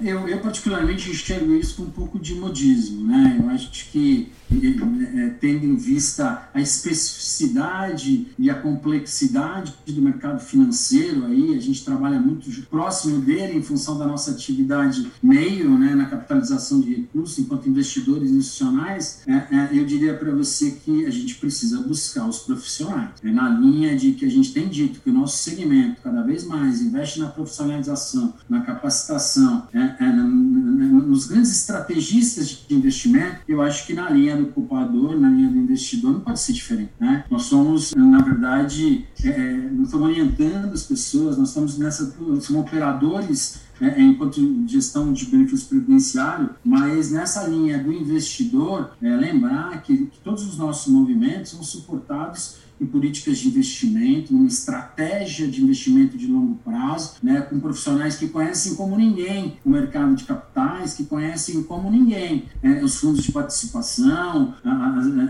É, 0.04 0.12
eu, 0.12 0.28
eu, 0.28 0.40
particularmente 0.40 1.10
enxergo 1.10 1.54
isso 1.54 1.76
com 1.76 1.84
um 1.84 1.92
pouco 1.92 2.20
de 2.20 2.36
modismo, 2.36 3.06
né? 3.06 3.38
Eu 3.40 3.50
acho 3.50 3.90
que 3.92 4.32
é, 4.52 5.30
tendo 5.40 5.66
em 5.66 5.78
vista 5.78 6.50
a 6.54 6.60
especificidade 6.60 8.28
e 8.38 8.50
a 8.50 8.56
complexidade 8.56 9.74
do 9.88 10.02
mercado 10.02 10.42
financeiro 10.42 11.26
aí 11.26 11.56
a 11.56 11.60
gente 11.60 11.86
trabalha 11.86 12.20
muito 12.20 12.50
próximo 12.64 13.22
dele 13.22 13.58
em 13.58 13.62
função 13.62 13.98
da 13.98 14.06
nossa 14.06 14.32
atividade 14.32 15.10
meio 15.24 15.70
né 15.78 15.96
na 15.96 16.06
capitalização 16.06 16.82
de 16.82 16.96
recursos 16.96 17.40
enquanto 17.40 17.70
investidores 17.70 18.30
institucionais 18.32 19.22
é, 19.26 19.34
é, 19.34 19.70
eu 19.72 19.86
diria 19.86 20.14
para 20.16 20.32
você 20.32 20.72
que 20.72 21.06
a 21.06 21.10
gente 21.10 21.36
precisa 21.36 21.82
buscar 21.82 22.28
os 22.28 22.40
profissionais 22.40 23.12
é 23.24 23.32
na 23.32 23.48
linha 23.48 23.96
de 23.96 24.12
que 24.12 24.26
a 24.26 24.30
gente 24.30 24.52
tem 24.52 24.68
dito 24.68 25.00
que 25.00 25.10
o 25.10 25.14
nosso 25.14 25.38
segmento 25.38 26.02
cada 26.04 26.22
vez 26.24 26.44
mais 26.44 26.82
investe 26.82 27.20
na 27.22 27.28
profissionalização 27.28 28.34
na 28.50 28.62
capacitação 28.62 29.68
é, 29.74 29.80
é, 29.80 29.91
nos 30.00 31.26
grandes 31.28 31.52
estrategistas 31.52 32.66
de 32.68 32.76
investimento 32.76 33.38
eu 33.48 33.62
acho 33.62 33.86
que 33.86 33.94
na 33.94 34.10
linha 34.10 34.36
do 34.36 34.48
culpador, 34.48 35.20
na 35.20 35.30
linha 35.30 35.50
do 35.50 35.58
investidor, 35.58 36.14
não 36.14 36.20
pode 36.22 36.40
ser 36.40 36.54
diferente. 36.54 36.92
Né? 37.00 37.26
Nós 37.30 37.44
somos, 37.44 37.94
na 37.94 38.22
verdade, 38.22 39.06
é, 39.24 39.30
é 39.30 39.70
nós 39.72 39.88
estamos 39.88 40.08
orientando 40.08 40.74
as 40.74 40.84
pessoas, 40.84 41.38
nós 41.38 41.50
estamos 41.50 41.78
nessa, 41.78 42.16
somos 42.42 42.50
operadores 42.50 43.62
é, 43.82 44.00
enquanto 44.00 44.40
gestão 44.68 45.12
de 45.12 45.26
benefício 45.26 45.68
previdenciário, 45.68 46.52
mas 46.64 47.12
nessa 47.12 47.48
linha 47.48 47.84
do 47.84 47.92
investidor, 47.92 48.92
é, 49.02 49.10
lembrar 49.16 49.82
que, 49.82 50.06
que 50.06 50.20
todos 50.20 50.48
os 50.48 50.58
nossos 50.58 50.92
movimentos 50.94 51.52
são 51.52 51.64
suportados 51.64 52.58
em 52.82 52.86
políticas 52.88 53.38
de 53.38 53.48
investimento, 53.48 54.34
numa 54.34 54.48
estratégia 54.48 55.48
de 55.48 55.62
investimento 55.62 56.18
de 56.18 56.26
longo 56.26 56.56
prazo, 56.56 57.14
né, 57.22 57.42
com 57.42 57.60
profissionais 57.60 58.16
que 58.16 58.28
conhecem 58.28 58.74
como 58.74 58.98
ninguém 58.98 59.60
o 59.64 59.70
mercado 59.70 60.16
de 60.16 60.24
capitais, 60.24 60.96
que 60.96 61.06
conhecem 61.06 61.62
como 61.64 61.92
ninguém 61.92 62.46
né, 62.62 62.84
os 62.84 62.96
fundos 62.98 63.24
de 63.24 63.32
participação, 63.32 64.56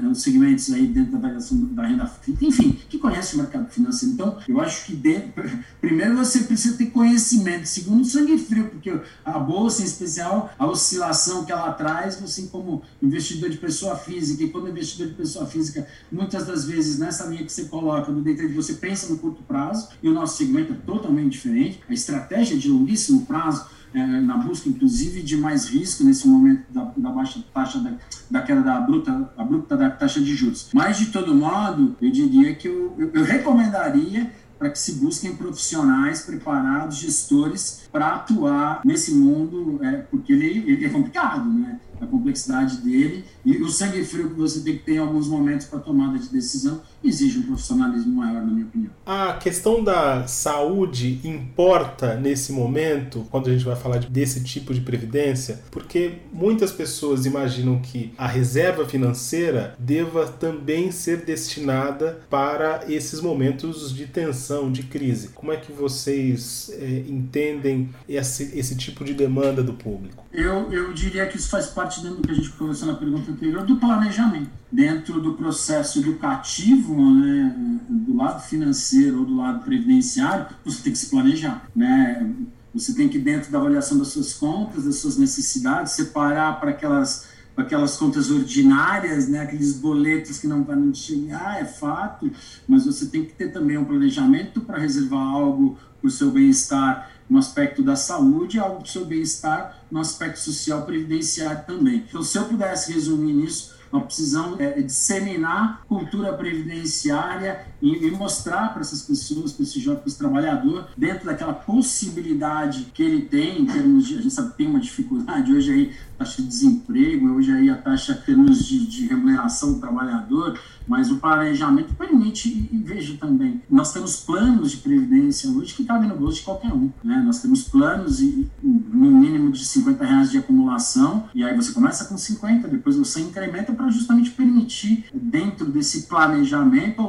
os 0.09 0.21
segmentos 0.21 0.71
aí 0.71 0.87
dentro 0.87 1.11
da 1.11 1.19
variação 1.19 1.57
da 1.65 1.85
renda 1.85 2.05
fixa, 2.07 2.45
enfim, 2.45 2.79
que 2.89 2.97
conhecem 2.97 3.39
o 3.39 3.43
mercado 3.43 3.69
financeiro. 3.69 4.13
Então, 4.13 4.37
eu 4.47 4.61
acho 4.61 4.85
que 4.85 5.01
primeiro 5.81 6.15
você 6.15 6.41
precisa 6.41 6.77
ter 6.77 6.85
conhecimento, 6.87 7.65
segundo 7.65 8.05
sangue 8.05 8.37
frio, 8.37 8.69
porque 8.69 8.97
a 9.25 9.39
bolsa 9.39 9.81
em 9.81 9.85
especial, 9.85 10.53
a 10.57 10.65
oscilação 10.65 11.43
que 11.43 11.51
ela 11.51 11.73
traz, 11.73 12.19
você 12.19 12.43
como 12.43 12.81
investidor 13.01 13.49
de 13.49 13.57
pessoa 13.57 13.95
física, 13.95 14.43
e 14.43 14.49
quando 14.49 14.69
investidor 14.69 15.07
de 15.07 15.13
pessoa 15.15 15.45
física, 15.45 15.85
muitas 16.11 16.45
das 16.45 16.65
vezes 16.65 16.97
nessa 16.97 17.25
linha 17.25 17.40
que 17.43 17.51
você 17.51 17.65
coloca 17.65 18.11
no 18.11 18.21
day 18.21 18.35
trade, 18.35 18.53
você 18.53 18.73
pensa 18.73 19.11
no 19.11 19.17
curto 19.19 19.43
prazo, 19.43 19.89
e 20.01 20.09
o 20.09 20.13
nosso 20.13 20.37
segmento 20.37 20.73
é 20.73 20.75
totalmente 20.75 21.31
diferente. 21.31 21.79
A 21.89 21.93
estratégia 21.93 22.57
de 22.57 22.69
longuíssimo 22.69 23.25
prazo, 23.25 23.65
é, 23.93 24.05
na 24.21 24.37
busca, 24.37 24.69
inclusive, 24.69 25.21
de 25.21 25.35
mais 25.35 25.67
risco 25.67 26.03
nesse 26.03 26.27
momento 26.27 26.63
da, 26.69 26.91
da 26.95 27.09
baixa 27.09 27.43
taxa 27.53 27.79
da, 27.79 27.93
da 28.29 28.41
queda 28.41 28.61
da 28.61 28.79
bruta, 28.79 29.29
a 29.37 29.43
bruta 29.43 29.75
da 29.75 29.89
taxa 29.89 30.21
de 30.21 30.33
juros. 30.33 30.69
Mas, 30.73 30.97
de 30.97 31.07
todo 31.07 31.35
modo, 31.35 31.95
eu 32.01 32.11
diria 32.11 32.55
que 32.55 32.67
eu, 32.67 32.93
eu, 32.97 33.11
eu 33.13 33.23
recomendaria 33.23 34.31
para 34.57 34.69
que 34.69 34.77
se 34.77 34.93
busquem 34.93 35.35
profissionais 35.35 36.21
preparados, 36.21 36.97
gestores, 36.97 37.89
para 37.91 38.15
atuar 38.15 38.81
nesse 38.85 39.11
mundo, 39.11 39.79
é, 39.83 39.97
porque 40.09 40.31
ele, 40.31 40.71
ele 40.71 40.85
é 40.85 40.89
complicado, 40.89 41.49
né? 41.49 41.79
A 42.01 42.05
complexidade 42.05 42.77
dele 42.77 43.23
e 43.45 43.57
o 43.61 43.69
sangue 43.69 44.03
frio 44.03 44.29
que 44.29 44.35
você 44.35 44.61
tem 44.61 44.77
que 44.77 44.83
ter 44.83 44.95
em 44.95 44.97
alguns 44.97 45.27
momentos 45.27 45.67
para 45.67 45.79
tomada 45.79 46.17
de 46.17 46.29
decisão 46.29 46.81
exige 47.03 47.39
um 47.39 47.43
profissionalismo 47.43 48.15
maior, 48.15 48.41
na 48.41 48.51
minha 48.51 48.65
opinião. 48.65 48.91
A 49.05 49.33
questão 49.33 49.83
da 49.83 50.27
saúde 50.27 51.19
importa 51.23 52.15
nesse 52.15 52.51
momento, 52.51 53.25
quando 53.31 53.49
a 53.49 53.53
gente 53.53 53.65
vai 53.65 53.75
falar 53.75 53.99
desse 53.99 54.43
tipo 54.43 54.73
de 54.73 54.81
previdência, 54.81 55.61
porque 55.71 56.19
muitas 56.31 56.71
pessoas 56.71 57.25
imaginam 57.25 57.79
que 57.79 58.13
a 58.17 58.27
reserva 58.27 58.85
financeira 58.85 59.75
deva 59.79 60.27
também 60.27 60.91
ser 60.91 61.25
destinada 61.25 62.21
para 62.29 62.85
esses 62.87 63.19
momentos 63.19 63.93
de 63.93 64.05
tensão, 64.05 64.71
de 64.71 64.83
crise. 64.83 65.29
Como 65.29 65.51
é 65.51 65.57
que 65.57 65.71
vocês 65.71 66.71
é, 66.73 67.03
entendem 67.07 67.89
esse, 68.07 68.57
esse 68.57 68.75
tipo 68.75 69.03
de 69.03 69.13
demanda 69.13 69.63
do 69.63 69.73
público? 69.73 70.23
Eu, 70.31 70.71
eu 70.71 70.93
diria 70.93 71.25
que 71.27 71.37
isso 71.37 71.49
faz 71.49 71.67
parte 71.67 71.90
dentro 71.99 72.21
do 72.21 72.27
que 72.27 72.31
a 72.31 72.35
gente 72.35 72.49
conversou 72.51 72.87
na 72.87 72.93
pergunta 72.93 73.31
anterior, 73.31 73.65
do 73.65 73.75
planejamento. 73.77 74.49
Dentro 74.71 75.19
do 75.19 75.33
processo 75.33 75.99
educativo, 75.99 76.95
né, 77.11 77.55
do 77.89 78.15
lado 78.15 78.41
financeiro 78.41 79.19
ou 79.19 79.25
do 79.25 79.35
lado 79.35 79.63
previdenciário, 79.63 80.45
você 80.63 80.83
tem 80.83 80.93
que 80.93 80.99
se 80.99 81.09
planejar. 81.09 81.67
Né? 81.75 82.31
Você 82.73 82.93
tem 82.93 83.09
que, 83.09 83.19
dentro 83.19 83.51
da 83.51 83.57
avaliação 83.57 83.97
das 83.97 84.09
suas 84.09 84.33
contas, 84.33 84.85
das 84.85 84.95
suas 84.95 85.17
necessidades, 85.17 85.93
separar 85.93 86.59
para 86.59 86.71
aquelas 86.71 87.29
aquelas 87.57 87.97
contas 87.97 88.31
ordinárias, 88.31 89.27
né, 89.27 89.41
aqueles 89.41 89.73
boletos 89.73 90.39
que 90.39 90.47
não 90.47 90.63
vão 90.63 90.93
chegar, 90.93 91.61
é 91.61 91.65
fato, 91.65 92.31
mas 92.67 92.85
você 92.85 93.05
tem 93.07 93.25
que 93.25 93.33
ter 93.33 93.51
também 93.51 93.77
um 93.77 93.85
planejamento 93.85 94.61
para 94.61 94.79
reservar 94.79 95.21
algo 95.21 95.77
para 95.99 96.07
o 96.07 96.11
seu 96.11 96.31
bem-estar 96.31 97.11
no 97.31 97.39
aspecto 97.39 97.81
da 97.81 97.95
saúde, 97.95 98.59
algo 98.59 98.79
para 98.79 98.91
seu 98.91 99.05
bem-estar 99.05 99.85
no 99.89 100.01
aspecto 100.01 100.37
social 100.37 100.81
previdenciário 100.81 101.63
também. 101.65 102.03
Então, 102.09 102.21
se 102.21 102.37
eu 102.37 102.43
pudesse 102.43 102.91
resumir 102.91 103.45
isso, 103.45 103.73
nós 103.89 104.03
precisamos 104.03 104.59
é, 104.59 104.81
disseminar 104.81 105.81
cultura 105.87 106.33
previdenciária 106.33 107.65
e, 107.81 108.05
e 108.05 108.11
mostrar 108.11 108.73
para 108.73 108.81
essas 108.81 109.01
pessoas, 109.01 109.51
para 109.51 109.63
esse 109.63 109.79
jovem, 109.79 109.99
para 109.99 110.07
esse 110.07 110.17
trabalhador, 110.17 110.87
dentro 110.97 111.25
daquela 111.25 111.53
possibilidade 111.53 112.87
que 112.93 113.03
ele 113.03 113.23
tem, 113.23 113.61
em 113.61 113.65
termos 113.65 114.07
de, 114.07 114.17
a 114.17 114.21
gente 114.21 114.33
sabe 114.33 114.53
tem 114.55 114.67
uma 114.67 114.79
dificuldade 114.79 115.53
hoje 115.53 115.71
aí, 115.71 115.93
taxa 116.17 116.41
de 116.41 116.47
desemprego, 116.47 117.33
hoje 117.33 117.51
aí 117.51 117.69
a 117.69 117.75
taxa 117.75 118.13
em 118.13 118.25
termos 118.25 118.65
de, 118.65 118.85
de 118.85 119.07
remuneração 119.07 119.73
do 119.73 119.79
trabalhador, 119.79 120.59
mas 120.87 121.11
o 121.11 121.17
planejamento 121.17 121.93
permite, 121.95 122.69
e 122.71 122.77
veja 122.77 123.15
também, 123.17 123.61
nós 123.69 123.93
temos 123.93 124.17
planos 124.17 124.71
de 124.71 124.77
previdência 124.77 125.49
hoje 125.49 125.73
que 125.73 125.83
cabem 125.83 126.09
no 126.09 126.15
bolso 126.15 126.37
de 126.37 126.43
qualquer 126.43 126.73
um. 126.73 126.91
Né? 127.03 127.21
Nós 127.25 127.41
temos 127.41 127.63
planos 127.63 128.19
e, 128.19 128.47
no 128.61 129.11
mínimo 129.11 129.51
de 129.51 129.63
50 129.63 130.03
reais 130.03 130.31
de 130.31 130.37
acumulação, 130.37 131.25
e 131.33 131.43
aí 131.43 131.55
você 131.55 131.71
começa 131.71 132.05
com 132.05 132.17
50, 132.17 132.67
depois 132.67 132.95
você 132.95 133.21
incrementa 133.21 133.73
para 133.73 133.89
justamente 133.89 134.31
permitir, 134.31 135.05
dentro 135.13 135.65
desse 135.65 136.03
planejamento, 136.03 137.01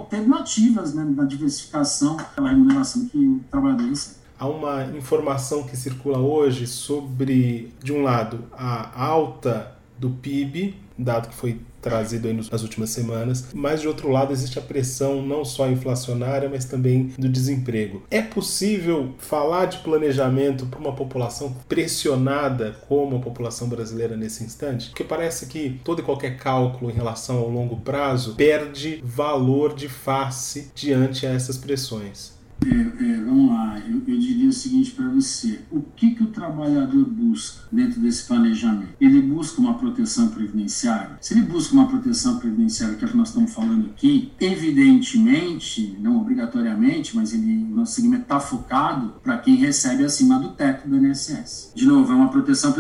alternativas 0.63 0.95
né, 0.95 1.05
na 1.05 1.25
diversificação 1.25 2.17
daquela 2.17 2.51
remuneração 2.51 3.07
que 3.07 3.19
o 3.19 3.41
trabalhador 3.51 3.89
recebe. 3.89 4.17
Há 4.39 4.49
uma 4.49 4.85
informação 4.97 5.63
que 5.65 5.77
circula 5.77 6.19
hoje 6.19 6.67
sobre, 6.67 7.73
de 7.83 7.93
um 7.93 8.03
lado, 8.03 8.45
a 8.53 9.05
alta 9.05 9.77
do 9.99 10.11
PIB, 10.11 10.75
dado 11.03 11.29
que 11.29 11.35
foi 11.35 11.61
trazido 11.81 12.33
nas 12.33 12.63
últimas 12.63 12.91
semanas, 12.91 13.49
mas 13.53 13.81
de 13.81 13.89
outro 13.89 14.09
lado 14.09 14.33
existe 14.33 14.59
a 14.59 14.63
pressão 14.63 15.21
não 15.21 15.45
só 15.45 15.69
inflacionária, 15.69 16.49
mas 16.49 16.65
também 16.65 17.13
do 17.19 17.29
desemprego. 17.29 18.05
É 18.11 18.23
possível 18.23 19.15
falar 19.19 19.67
de 19.67 19.79
planejamento 19.79 20.67
para 20.67 20.79
uma 20.79 20.95
população 20.95 21.55
pressionada 21.69 22.77
como 22.89 23.17
a 23.17 23.21
população 23.21 23.69
brasileira 23.69 24.17
nesse 24.17 24.45
instante? 24.45 24.91
Porque 24.91 25.03
parece 25.03 25.47
que 25.47 25.81
todo 25.83 26.01
e 26.01 26.05
qualquer 26.05 26.39
cálculo 26.39 26.91
em 26.91 26.95
relação 26.95 27.39
ao 27.39 27.51
longo 27.51 27.79
prazo 27.79 28.37
perde 28.37 29.03
valor 29.05 29.75
de 29.75 29.89
face 29.89 30.71
diante 30.75 31.27
a 31.27 31.31
essas 31.31 31.59
pressões. 31.59 32.42
É, 32.67 33.05
é, 33.05 33.21
vamos 33.21 33.51
lá, 33.51 33.81
eu, 33.89 33.97
eu 34.07 34.19
diria 34.19 34.49
o 34.49 34.53
seguinte 34.53 34.93
para 34.93 35.09
você: 35.09 35.61
o 35.71 35.81
que, 35.81 36.15
que 36.15 36.23
o 36.23 36.29
trabalhador 36.29 37.05
busca 37.05 37.63
dentro 37.73 38.01
desse 38.01 38.27
planejamento? 38.27 38.95
Ele 39.01 39.21
busca 39.21 39.61
uma 39.61 39.75
proteção 39.75 40.29
previdenciária? 40.29 41.19
Se 41.21 41.35
ele 41.35 41.43
busca 41.43 41.75
uma 41.75 41.89
proteção 41.89 42.39
previdenciária, 42.39 42.97
que 42.97 43.05
é 43.05 43.09
o 43.09 43.11
que 43.11 43.17
nós 43.17 43.29
estamos 43.29 43.53
falando 43.53 43.87
aqui, 43.87 44.33
evidentemente, 44.41 45.97
não 46.01 46.21
obrigatoriamente, 46.21 47.17
mas 47.17 47.33
ele, 47.33 47.65
o 47.65 47.77
nosso 47.77 47.95
segmento 47.95 48.23
está 48.23 48.39
focado 48.39 49.15
para 49.23 49.39
quem 49.39 49.57
recebe 49.57 50.05
acima 50.05 50.39
do 50.39 50.51
teto 50.51 50.89
do 50.89 50.97
INSS. 50.97 51.73
De 51.75 51.87
novo, 51.87 52.13
é 52.13 52.17
uma 52.17 52.29
proteção, 52.29 52.75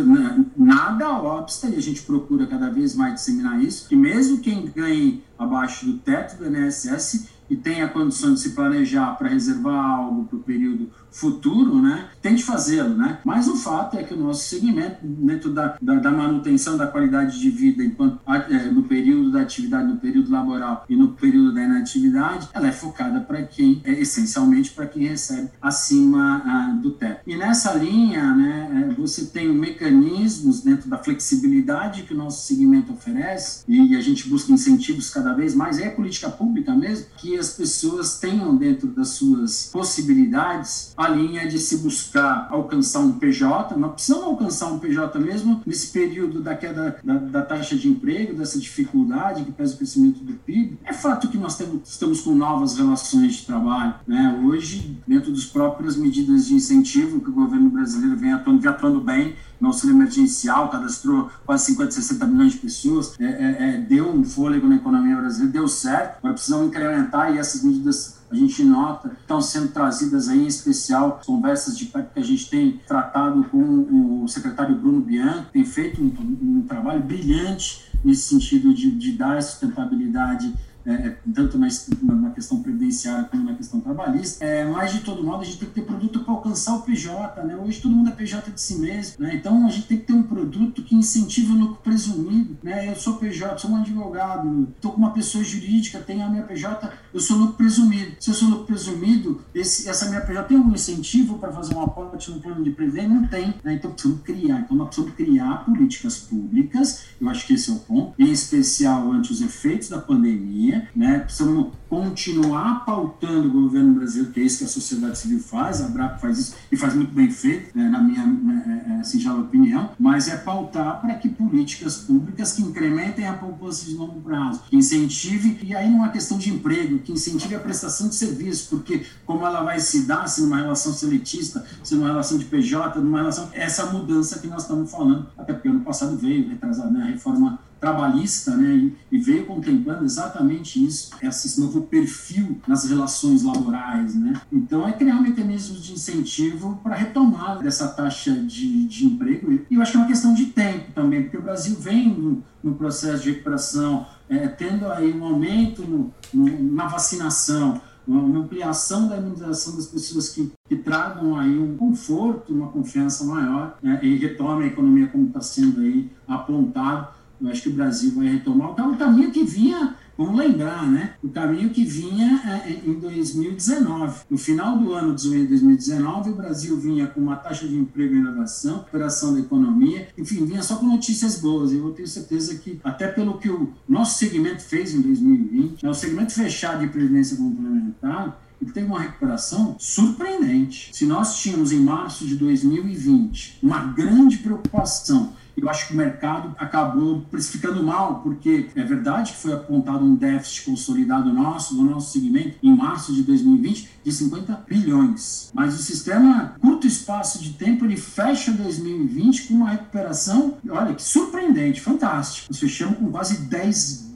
nada 0.56 1.10
obsta, 1.10 1.68
e 1.68 1.76
a 1.76 1.82
gente 1.82 2.02
procura 2.02 2.46
cada 2.46 2.70
vez 2.70 2.94
mais 2.94 3.14
disseminar 3.14 3.62
isso, 3.62 3.88
que 3.88 3.96
mesmo 3.96 4.38
quem 4.38 4.70
ganhe 4.74 5.22
abaixo 5.38 5.86
do 5.86 5.98
teto 5.98 6.36
do 6.38 6.46
INSS 6.46 7.41
e 7.52 7.56
tenha 7.56 7.86
condições 7.86 8.36
de 8.36 8.40
se 8.40 8.50
planejar 8.50 9.14
para 9.18 9.28
reservar 9.28 9.74
algo 9.74 10.24
para 10.24 10.38
o 10.38 10.42
período 10.42 10.90
futuro, 11.10 11.80
né, 11.80 12.08
tente 12.22 12.42
fazê-lo, 12.42 12.96
né? 12.96 13.18
Mas 13.22 13.46
o 13.46 13.56
fato 13.56 13.98
é 13.98 14.02
que 14.02 14.14
o 14.14 14.16
nosso 14.16 14.48
segmento, 14.48 14.96
dentro 15.02 15.52
da, 15.52 15.76
da, 15.80 15.96
da 15.96 16.10
manutenção 16.10 16.78
da 16.78 16.86
qualidade 16.86 17.38
de 17.38 17.50
vida 17.50 17.84
enquanto, 17.84 18.18
é, 18.26 18.70
no 18.70 18.84
período 18.84 19.30
da 19.30 19.42
atividade, 19.42 19.88
no 19.88 19.98
período 19.98 20.30
laboral 20.30 20.86
e 20.88 20.96
no 20.96 21.08
período 21.08 21.52
da 21.52 21.62
inatividade, 21.62 22.48
ela 22.54 22.66
é 22.66 22.72
focada 22.72 23.20
para 23.20 23.42
quem, 23.42 23.82
é, 23.84 23.92
essencialmente 23.92 24.70
para 24.70 24.86
quem 24.86 25.06
recebe 25.06 25.50
acima 25.60 26.42
ah, 26.46 26.78
do 26.80 26.92
teto. 26.92 27.20
E 27.26 27.36
nessa 27.36 27.74
linha, 27.74 28.34
né, 28.34 28.88
é, 28.88 28.94
você 28.94 29.26
tem 29.26 29.52
mecanismos 29.52 30.62
dentro 30.62 30.88
da 30.88 30.96
flexibilidade 30.96 32.04
que 32.04 32.14
o 32.14 32.16
nosso 32.16 32.46
segmento 32.46 32.92
oferece 32.94 33.64
e 33.68 33.94
a 33.94 34.00
gente 34.00 34.28
busca 34.30 34.50
incentivos 34.50 35.10
cada 35.10 35.34
vez 35.34 35.54
mais, 35.54 35.78
é 35.78 35.90
política 35.90 36.30
pública 36.30 36.74
mesmo, 36.74 37.06
que 37.18 37.41
as 37.42 37.50
pessoas 37.50 38.18
tenham 38.18 38.56
dentro 38.56 38.88
das 38.88 39.08
suas 39.08 39.68
possibilidades 39.72 40.92
a 40.96 41.08
linha 41.08 41.46
de 41.48 41.58
se 41.58 41.78
buscar 41.78 42.48
alcançar 42.50 43.00
um 43.00 43.12
PJ, 43.12 43.76
nós 43.76 43.92
precisamos 43.92 44.24
alcançar 44.24 44.66
um 44.68 44.78
PJ 44.78 45.18
mesmo 45.18 45.60
nesse 45.66 45.88
período 45.88 46.40
da 46.40 46.54
queda 46.54 46.96
da, 47.02 47.14
da 47.18 47.42
taxa 47.42 47.76
de 47.76 47.88
emprego, 47.88 48.34
dessa 48.34 48.58
dificuldade 48.58 49.44
que 49.44 49.52
pesa 49.52 49.74
o 49.74 49.76
crescimento 49.76 50.20
do 50.20 50.34
PIB. 50.34 50.78
É 50.84 50.92
fato 50.92 51.28
que 51.28 51.36
nós 51.36 51.56
temos, 51.56 51.88
estamos 51.88 52.20
com 52.20 52.34
novas 52.34 52.76
relações 52.76 53.34
de 53.34 53.46
trabalho. 53.46 53.94
Né? 54.06 54.40
Hoje, 54.44 54.96
dentro 55.06 55.32
das 55.32 55.44
próprias 55.44 55.96
medidas 55.96 56.46
de 56.46 56.54
incentivo 56.54 57.20
que 57.20 57.30
o 57.30 57.32
governo 57.32 57.70
brasileiro 57.70 58.16
vem 58.16 58.32
atuando, 58.32 58.60
vem 58.60 58.70
atuando 58.70 59.00
bem, 59.00 59.34
no 59.62 59.68
auxílio 59.68 59.94
emergencial, 59.94 60.68
cadastrou 60.70 61.30
quase 61.46 61.66
50, 61.66 61.92
60 61.92 62.26
milhões 62.26 62.52
de 62.54 62.58
pessoas, 62.58 63.14
é, 63.20 63.24
é, 63.24 63.56
é, 63.76 63.80
deu 63.80 64.12
um 64.12 64.24
fôlego 64.24 64.66
na 64.66 64.74
economia 64.74 65.14
brasileira, 65.14 65.52
deu 65.52 65.68
certo, 65.68 66.18
agora 66.18 66.34
precisamos 66.34 66.66
incrementar 66.66 67.32
e 67.32 67.38
essas 67.38 67.62
medidas 67.62 68.20
a 68.28 68.34
gente 68.34 68.64
nota 68.64 69.12
estão 69.20 69.40
sendo 69.40 69.68
trazidas 69.68 70.28
aí, 70.28 70.42
em 70.42 70.48
especial, 70.48 71.20
conversas 71.24 71.78
de 71.78 71.84
perto 71.84 72.12
que 72.12 72.18
a 72.18 72.24
gente 72.24 72.50
tem 72.50 72.80
tratado 72.88 73.44
com 73.44 74.24
o 74.24 74.26
secretário 74.26 74.74
Bruno 74.74 75.00
Bianchi, 75.00 75.46
tem 75.52 75.64
feito 75.64 76.02
um, 76.02 76.58
um 76.58 76.64
trabalho 76.66 77.00
brilhante 77.00 77.84
nesse 78.02 78.22
sentido 78.22 78.74
de, 78.74 78.90
de 78.90 79.12
dar 79.12 79.40
sustentabilidade 79.40 80.52
é, 80.84 80.92
é, 80.92 81.18
tanto 81.34 81.58
na, 81.58 81.68
na, 82.02 82.30
questão 82.30 82.62
previdenciária 82.62 83.24
como 83.24 83.44
na 83.44 83.54
questão 83.54 83.80
trabalhista. 83.80 84.44
É, 84.44 84.64
mas, 84.64 84.92
de 84.92 85.00
todo 85.00 85.22
modo, 85.22 85.42
a 85.42 85.44
gente 85.44 85.58
tem 85.58 85.68
que 85.68 85.74
ter 85.74 85.82
produto 85.82 86.20
para 86.20 86.34
alcançar 86.34 86.74
o 86.74 86.82
PJ. 86.82 87.42
Né? 87.44 87.56
Hoje 87.56 87.80
todo 87.80 87.94
mundo 87.94 88.10
é 88.10 88.12
PJ 88.12 88.50
de 88.50 88.60
si 88.60 88.78
mesmo. 88.78 89.16
Né? 89.18 89.34
Então, 89.34 89.66
a 89.66 89.70
gente 89.70 89.86
tem 89.86 89.98
que 89.98 90.06
ter 90.06 90.12
um 90.12 90.22
produto 90.22 90.82
que 90.82 90.94
incentive 90.94 91.52
o 91.52 91.56
lucro 91.56 91.82
presumido. 91.82 92.56
Né? 92.62 92.90
Eu 92.90 92.96
sou 92.96 93.16
PJ, 93.16 93.58
sou 93.58 93.70
um 93.70 93.76
advogado, 93.76 94.68
estou 94.74 94.92
com 94.92 94.98
uma 94.98 95.12
pessoa 95.12 95.44
jurídica, 95.44 95.98
tenho 96.00 96.24
a 96.24 96.28
minha 96.28 96.42
PJ, 96.42 96.90
eu 97.12 97.20
sou 97.20 97.36
lucro 97.36 97.56
presumido. 97.56 98.16
Se 98.18 98.30
eu 98.30 98.34
sou 98.34 98.48
lucro 98.48 98.66
presumido, 98.66 99.40
esse, 99.54 99.88
essa 99.88 100.08
minha 100.08 100.20
PJ 100.20 100.44
tem 100.44 100.56
algum 100.56 100.72
incentivo 100.72 101.38
para 101.38 101.52
fazer 101.52 101.74
um 101.74 101.82
aporte 101.82 102.30
no 102.30 102.40
plano 102.40 102.64
de 102.64 102.70
previdência? 102.70 103.08
Não 103.08 103.26
tem. 103.26 103.54
Né? 103.62 103.74
Então, 103.74 103.92
precisamos 103.92 104.22
criar. 104.22 104.60
Então, 104.60 104.76
nós 104.76 104.88
precisamos 104.88 105.16
criar 105.16 105.64
políticas 105.64 106.18
públicas, 106.18 107.04
eu 107.20 107.28
acho 107.28 107.46
que 107.46 107.54
esse 107.54 107.70
é 107.70 107.74
o 107.74 107.78
ponto, 107.78 108.14
em 108.18 108.30
especial 108.30 109.12
ante 109.12 109.32
os 109.32 109.40
efeitos 109.40 109.88
da 109.88 109.98
pandemia, 109.98 110.71
né? 110.94 111.20
Precisamos 111.20 111.72
continuar 111.88 112.84
pautando 112.86 113.48
o 113.48 113.50
governo 113.50 113.94
brasileiro, 113.94 114.32
que 114.32 114.40
é 114.40 114.44
isso 114.44 114.58
que 114.58 114.64
a 114.64 114.68
sociedade 114.68 115.18
civil 115.18 115.40
faz, 115.40 115.82
a 115.82 115.88
BRAP 115.88 116.20
faz 116.20 116.38
isso 116.38 116.54
e 116.70 116.76
faz 116.76 116.94
muito 116.94 117.12
bem 117.12 117.30
feito, 117.30 117.76
né? 117.76 117.88
na 117.88 118.00
minha 118.00 118.24
né, 118.24 118.98
é, 119.00 119.04
singela 119.04 119.40
opinião, 119.40 119.90
mas 119.98 120.28
é 120.28 120.36
pautar 120.36 121.00
para 121.00 121.14
que 121.16 121.28
políticas 121.28 121.98
públicas 121.98 122.52
que 122.52 122.62
incrementem 122.62 123.26
a 123.26 123.34
poupança 123.34 123.84
de 123.84 123.94
longo 123.94 124.20
prazo, 124.22 124.62
que 124.70 124.76
incentive, 124.76 125.58
e 125.62 125.74
aí 125.74 125.90
não 125.90 126.04
é 126.06 126.08
questão 126.08 126.38
de 126.38 126.50
emprego, 126.50 126.98
que 127.00 127.12
incentive 127.12 127.54
a 127.54 127.60
prestação 127.60 128.08
de 128.08 128.14
serviço, 128.14 128.68
porque 128.70 129.04
como 129.26 129.44
ela 129.44 129.62
vai 129.62 129.78
se 129.78 130.06
dar, 130.06 130.26
se 130.26 130.40
numa 130.40 130.56
relação 130.56 130.92
seletista, 130.92 131.64
se 131.82 131.94
numa 131.94 132.08
relação 132.08 132.38
de 132.38 132.46
PJ, 132.46 133.00
numa 133.00 133.18
relação, 133.18 133.50
essa 133.52 133.86
mudança 133.86 134.38
que 134.38 134.46
nós 134.46 134.62
estamos 134.62 134.90
falando, 134.90 135.28
até 135.36 135.52
porque 135.52 135.68
ano 135.68 135.80
passado 135.80 136.16
veio, 136.16 136.48
retrasado, 136.48 136.90
né, 136.90 137.02
a 137.02 137.06
reforma 137.06 137.58
trabalhista, 137.82 138.56
né, 138.56 138.92
e, 139.10 139.18
veio 139.18 139.44
contemplando 139.44 140.04
exatamente 140.04 140.82
isso, 140.86 141.10
esse 141.20 141.60
novo 141.60 141.82
perfil 141.82 142.60
nas 142.64 142.84
relações 142.88 143.42
laborais, 143.42 144.14
né. 144.14 144.40
Então 144.52 144.86
é 144.86 144.92
criar 144.92 145.20
mecanismos 145.20 145.82
de 145.82 145.92
incentivo 145.94 146.78
para 146.80 146.94
retomar 146.94 147.58
dessa 147.58 147.88
taxa 147.88 148.34
de, 148.34 148.84
de 148.84 149.06
emprego. 149.06 149.52
E 149.68 149.74
eu 149.74 149.82
acho 149.82 149.90
que 149.90 149.96
é 149.96 150.00
uma 150.00 150.06
questão 150.06 150.32
de 150.32 150.46
tempo 150.46 150.92
também, 150.94 151.24
porque 151.24 151.36
o 151.36 151.42
Brasil 151.42 151.74
vem 151.74 152.08
no, 152.08 152.44
no 152.62 152.74
processo 152.76 153.24
de 153.24 153.30
recuperação, 153.30 154.06
é, 154.28 154.46
tendo 154.46 154.86
aí 154.86 155.12
um 155.12 155.24
aumento 155.24 155.82
no, 155.82 156.14
no, 156.32 156.72
na 156.74 156.86
vacinação, 156.86 157.80
uma 158.06 158.38
ampliação 158.38 159.08
da 159.08 159.16
imunização 159.16 159.74
das 159.74 159.86
pessoas 159.86 160.28
que, 160.28 160.52
que 160.68 160.76
tragam 160.76 161.36
aí 161.36 161.58
um 161.58 161.76
conforto, 161.76 162.52
uma 162.52 162.68
confiança 162.68 163.24
maior 163.24 163.76
né, 163.82 163.98
e 164.02 164.16
retome 164.16 164.64
a 164.64 164.66
economia 164.68 165.08
como 165.08 165.26
está 165.26 165.40
sendo 165.40 165.80
aí 165.80 166.08
apontado 166.28 167.21
eu 167.42 167.50
acho 167.50 167.62
que 167.62 167.68
o 167.68 167.72
Brasil 167.72 168.12
vai 168.14 168.28
retomar 168.28 168.70
o 168.70 168.96
caminho 168.96 169.32
que 169.32 169.42
vinha, 169.42 169.96
vamos 170.16 170.36
lembrar, 170.36 170.88
né? 170.88 171.14
O 171.22 171.28
caminho 171.28 171.70
que 171.70 171.84
vinha 171.84 172.40
é, 172.46 172.70
é 172.70 172.82
em 172.86 172.94
2019. 172.94 174.20
No 174.30 174.38
final 174.38 174.78
do 174.78 174.92
ano 174.92 175.14
de 175.14 175.46
2019, 175.46 176.30
o 176.30 176.34
Brasil 176.36 176.78
vinha 176.78 177.08
com 177.08 177.20
uma 177.20 177.34
taxa 177.34 177.66
de 177.66 177.76
emprego 177.76 178.14
e 178.14 178.18
inovação, 178.18 178.76
operação 178.76 179.34
da 179.34 179.40
economia, 179.40 180.08
enfim, 180.16 180.44
vinha 180.46 180.62
só 180.62 180.76
com 180.76 180.86
notícias 180.86 181.40
boas. 181.40 181.72
Eu 181.72 181.90
tenho 181.90 182.06
certeza 182.06 182.54
que, 182.54 182.78
até 182.84 183.08
pelo 183.08 183.38
que 183.38 183.50
o 183.50 183.72
nosso 183.88 184.18
segmento 184.18 184.62
fez 184.62 184.94
em 184.94 185.00
2020, 185.00 185.82
né, 185.82 185.90
o 185.90 185.94
segmento 185.94 186.32
fechado 186.32 186.80
de 186.80 186.88
previdência 186.88 187.36
complementar, 187.36 188.40
ele 188.60 188.70
teve 188.70 188.86
uma 188.86 189.00
recuperação 189.00 189.74
surpreendente. 189.76 190.90
Se 190.92 191.04
nós 191.04 191.36
tínhamos 191.38 191.72
em 191.72 191.80
março 191.80 192.24
de 192.24 192.36
2020 192.36 193.58
uma 193.60 193.80
grande 193.86 194.38
preocupação 194.38 195.32
eu 195.56 195.68
acho 195.68 195.88
que 195.88 195.94
o 195.94 195.96
mercado 195.96 196.54
acabou 196.58 197.22
precificando 197.30 197.82
mal, 197.82 198.20
porque 198.20 198.68
é 198.74 198.84
verdade 198.84 199.32
que 199.32 199.38
foi 199.38 199.52
apontado 199.52 200.04
um 200.04 200.14
déficit 200.14 200.64
consolidado 200.64 201.32
nosso, 201.32 201.74
do 201.74 201.82
nosso 201.82 202.12
segmento, 202.12 202.56
em 202.62 202.74
março 202.74 203.12
de 203.12 203.22
2020, 203.22 203.88
de 204.04 204.12
50 204.12 204.64
bilhões. 204.68 205.50
Mas 205.54 205.74
o 205.74 205.82
sistema, 205.82 206.54
curto 206.60 206.86
espaço 206.86 207.42
de 207.42 207.50
tempo, 207.50 207.84
ele 207.84 207.96
fecha 207.96 208.52
2020 208.52 209.48
com 209.48 209.54
uma 209.54 209.70
recuperação, 209.70 210.56
olha, 210.68 210.94
que 210.94 211.02
surpreendente, 211.02 211.80
fantástico. 211.80 212.48
Nós 212.50 212.58
fechamos 212.58 212.98
com 212.98 213.10
quase 213.10 213.42
10 213.42 213.72
bilhões 213.72 214.11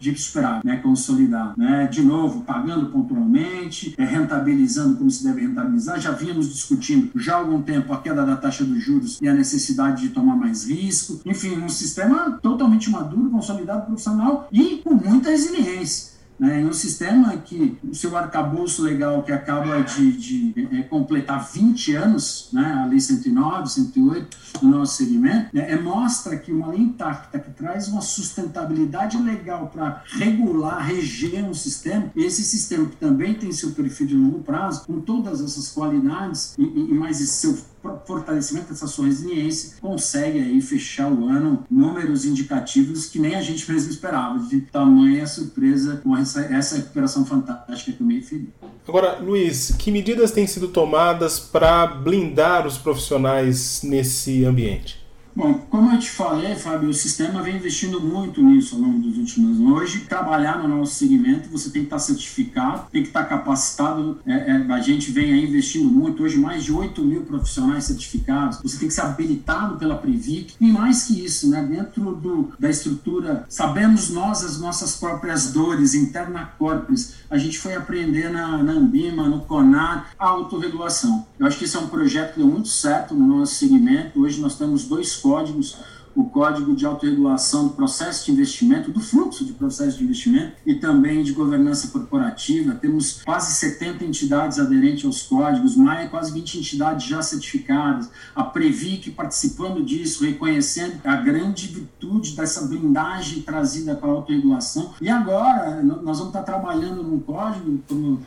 de 0.00 0.14
superávit, 0.16 0.66
né, 0.66 0.76
consolidado, 0.76 1.54
né, 1.56 1.86
de 1.86 2.02
novo, 2.02 2.42
pagando 2.42 2.86
pontualmente, 2.86 3.94
é, 3.96 4.04
rentabilizando 4.04 4.96
como 4.96 5.10
se 5.10 5.24
deve 5.24 5.42
rentabilizar, 5.42 6.00
já 6.00 6.10
vínhamos 6.10 6.52
discutindo 6.52 7.10
já 7.16 7.34
há 7.34 7.38
algum 7.38 7.62
tempo 7.62 7.92
a 7.92 8.00
queda 8.00 8.24
da 8.24 8.36
taxa 8.36 8.64
dos 8.64 8.82
juros 8.82 9.18
e 9.20 9.28
a 9.28 9.34
necessidade 9.34 10.02
de 10.02 10.08
tomar 10.10 10.36
mais 10.36 10.68
risco, 10.68 11.20
enfim, 11.24 11.56
um 11.58 11.68
sistema 11.68 12.38
totalmente 12.42 12.90
maduro, 12.90 13.30
consolidado, 13.30 13.86
profissional 13.86 14.48
e 14.52 14.82
com 14.84 14.94
muita 14.94 15.30
resiliência 15.30 16.15
né, 16.38 16.60
em 16.60 16.66
um 16.66 16.72
sistema 16.72 17.36
que 17.36 17.78
o 17.82 17.94
seu 17.94 18.16
arcabouço 18.16 18.82
legal 18.82 19.22
que 19.22 19.32
acaba 19.32 19.80
de, 19.82 20.12
de 20.12 20.68
é, 20.72 20.82
completar 20.82 21.48
20 21.50 21.94
anos, 21.94 22.48
né, 22.52 22.82
a 22.82 22.86
Lei 22.86 23.00
109, 23.00 23.68
108 23.68 24.36
do 24.60 24.68
nosso 24.68 24.96
segmento, 24.96 25.54
né, 25.54 25.70
é, 25.70 25.80
mostra 25.80 26.36
que 26.36 26.52
uma 26.52 26.68
lei 26.68 26.80
intacta 26.80 27.38
que 27.38 27.50
traz 27.50 27.88
uma 27.88 28.00
sustentabilidade 28.00 29.16
legal 29.18 29.68
para 29.68 30.02
regular, 30.06 30.84
reger 30.84 31.44
um 31.44 31.54
sistema, 31.54 32.10
esse 32.14 32.42
sistema 32.44 32.86
que 32.86 32.96
também 32.96 33.34
tem 33.34 33.52
seu 33.52 33.70
perfil 33.72 34.06
de 34.06 34.16
longo 34.16 34.40
prazo, 34.40 34.84
com 34.86 35.00
todas 35.00 35.40
essas 35.40 35.70
qualidades 35.70 36.54
e, 36.58 36.62
e 36.62 36.94
mais 36.94 37.20
esse 37.20 37.32
seu 37.32 37.56
fortalecimento 38.04 38.68
dessa 38.68 38.86
resiliência, 39.02 39.76
consegue 39.80 40.38
aí 40.38 40.60
fechar 40.60 41.10
o 41.10 41.28
ano 41.28 41.64
números 41.70 42.24
indicativos 42.24 43.06
que 43.06 43.18
nem 43.18 43.34
a 43.34 43.42
gente 43.42 43.70
mesmo 43.70 43.90
esperava, 43.90 44.38
de 44.38 44.60
tamanha 44.62 45.26
surpresa 45.26 46.00
com 46.02 46.16
essa, 46.16 46.40
essa 46.42 46.76
recuperação 46.76 47.24
fantástica 47.24 47.92
que 47.92 48.02
eu 48.02 48.06
me 48.06 48.16
referi. 48.16 48.48
Agora, 48.86 49.18
Luiz, 49.18 49.74
que 49.78 49.90
medidas 49.90 50.30
têm 50.30 50.46
sido 50.46 50.68
tomadas 50.68 51.38
para 51.38 51.86
blindar 51.86 52.66
os 52.66 52.78
profissionais 52.78 53.80
nesse 53.82 54.44
ambiente? 54.44 55.05
Bom, 55.36 55.52
como 55.68 55.92
eu 55.92 55.98
te 55.98 56.10
falei, 56.10 56.54
Fábio, 56.54 56.88
o 56.88 56.94
sistema 56.94 57.42
vem 57.42 57.56
investindo 57.56 58.00
muito 58.00 58.42
nisso 58.42 58.74
ao 58.74 58.80
longo 58.80 59.00
dos 59.00 59.18
últimos 59.18 59.60
anos. 59.60 59.70
Hoje, 59.70 60.00
trabalhar 60.08 60.62
no 60.62 60.66
nosso 60.66 60.94
segmento, 60.94 61.50
você 61.50 61.68
tem 61.68 61.82
que 61.82 61.88
estar 61.88 61.98
certificado, 61.98 62.86
tem 62.90 63.02
que 63.02 63.08
estar 63.08 63.22
capacitado. 63.24 64.18
É, 64.26 64.32
é, 64.32 64.72
a 64.72 64.80
gente 64.80 65.10
vem 65.10 65.34
aí 65.34 65.46
investindo 65.46 65.90
muito. 65.90 66.22
Hoje, 66.22 66.38
mais 66.38 66.64
de 66.64 66.72
8 66.72 67.04
mil 67.04 67.20
profissionais 67.24 67.84
certificados. 67.84 68.62
Você 68.62 68.78
tem 68.78 68.88
que 68.88 68.94
ser 68.94 69.02
habilitado 69.02 69.76
pela 69.76 69.98
Previc. 69.98 70.54
E 70.58 70.72
mais 70.72 71.02
que 71.02 71.22
isso, 71.22 71.50
né, 71.50 71.62
dentro 71.62 72.14
do, 72.14 72.54
da 72.58 72.70
estrutura, 72.70 73.44
sabemos 73.46 74.08
nós 74.08 74.42
as 74.42 74.58
nossas 74.58 74.96
próprias 74.96 75.52
dores, 75.52 75.92
interna 75.94 76.46
corpus. 76.58 77.12
A 77.28 77.36
gente 77.36 77.58
foi 77.58 77.74
aprender 77.74 78.30
na, 78.30 78.62
na 78.62 78.72
Ambima, 78.72 79.28
no 79.28 79.42
CONAR, 79.42 80.12
a 80.18 80.28
autorregulação. 80.28 81.26
Eu 81.38 81.46
acho 81.46 81.58
que 81.58 81.64
esse 81.64 81.76
é 81.76 81.80
um 81.80 81.88
projeto 81.88 82.32
que 82.32 82.38
deu 82.38 82.48
muito 82.48 82.68
certo 82.68 83.14
no 83.14 83.38
nosso 83.38 83.56
segmento. 83.56 84.22
Hoje 84.22 84.40
nós 84.40 84.56
temos 84.56 84.84
dois 84.84 85.16
códigos 85.16 85.76
o 86.16 86.24
código 86.24 86.74
de 86.74 86.86
autorregulação 86.86 87.68
do 87.68 87.74
processo 87.74 88.24
de 88.24 88.32
investimento, 88.32 88.90
do 88.90 89.00
fluxo 89.00 89.44
de 89.44 89.52
processo 89.52 89.98
de 89.98 90.04
investimento 90.04 90.54
e 90.64 90.74
também 90.74 91.22
de 91.22 91.32
governança 91.32 91.88
corporativa. 91.88 92.74
Temos 92.74 93.22
quase 93.22 93.54
70 93.54 94.04
entidades 94.04 94.58
aderentes 94.58 95.04
aos 95.04 95.22
códigos, 95.22 95.76
mais 95.76 96.10
quase 96.10 96.32
20 96.32 96.58
entidades 96.58 97.06
já 97.06 97.20
certificadas, 97.20 98.10
a 98.34 98.42
Previc 98.42 99.10
participando 99.10 99.84
disso, 99.84 100.24
reconhecendo 100.24 101.00
a 101.04 101.16
grande 101.16 101.66
virtude 101.66 102.34
dessa 102.34 102.66
blindagem 102.66 103.42
trazida 103.42 103.94
para 103.94 104.08
a 104.08 104.12
autorregulação. 104.12 104.94
E 105.00 105.10
agora 105.10 105.82
nós 105.82 106.18
vamos 106.18 106.28
estar 106.28 106.42
trabalhando 106.42 107.02
num 107.02 107.20
código, 107.20 107.78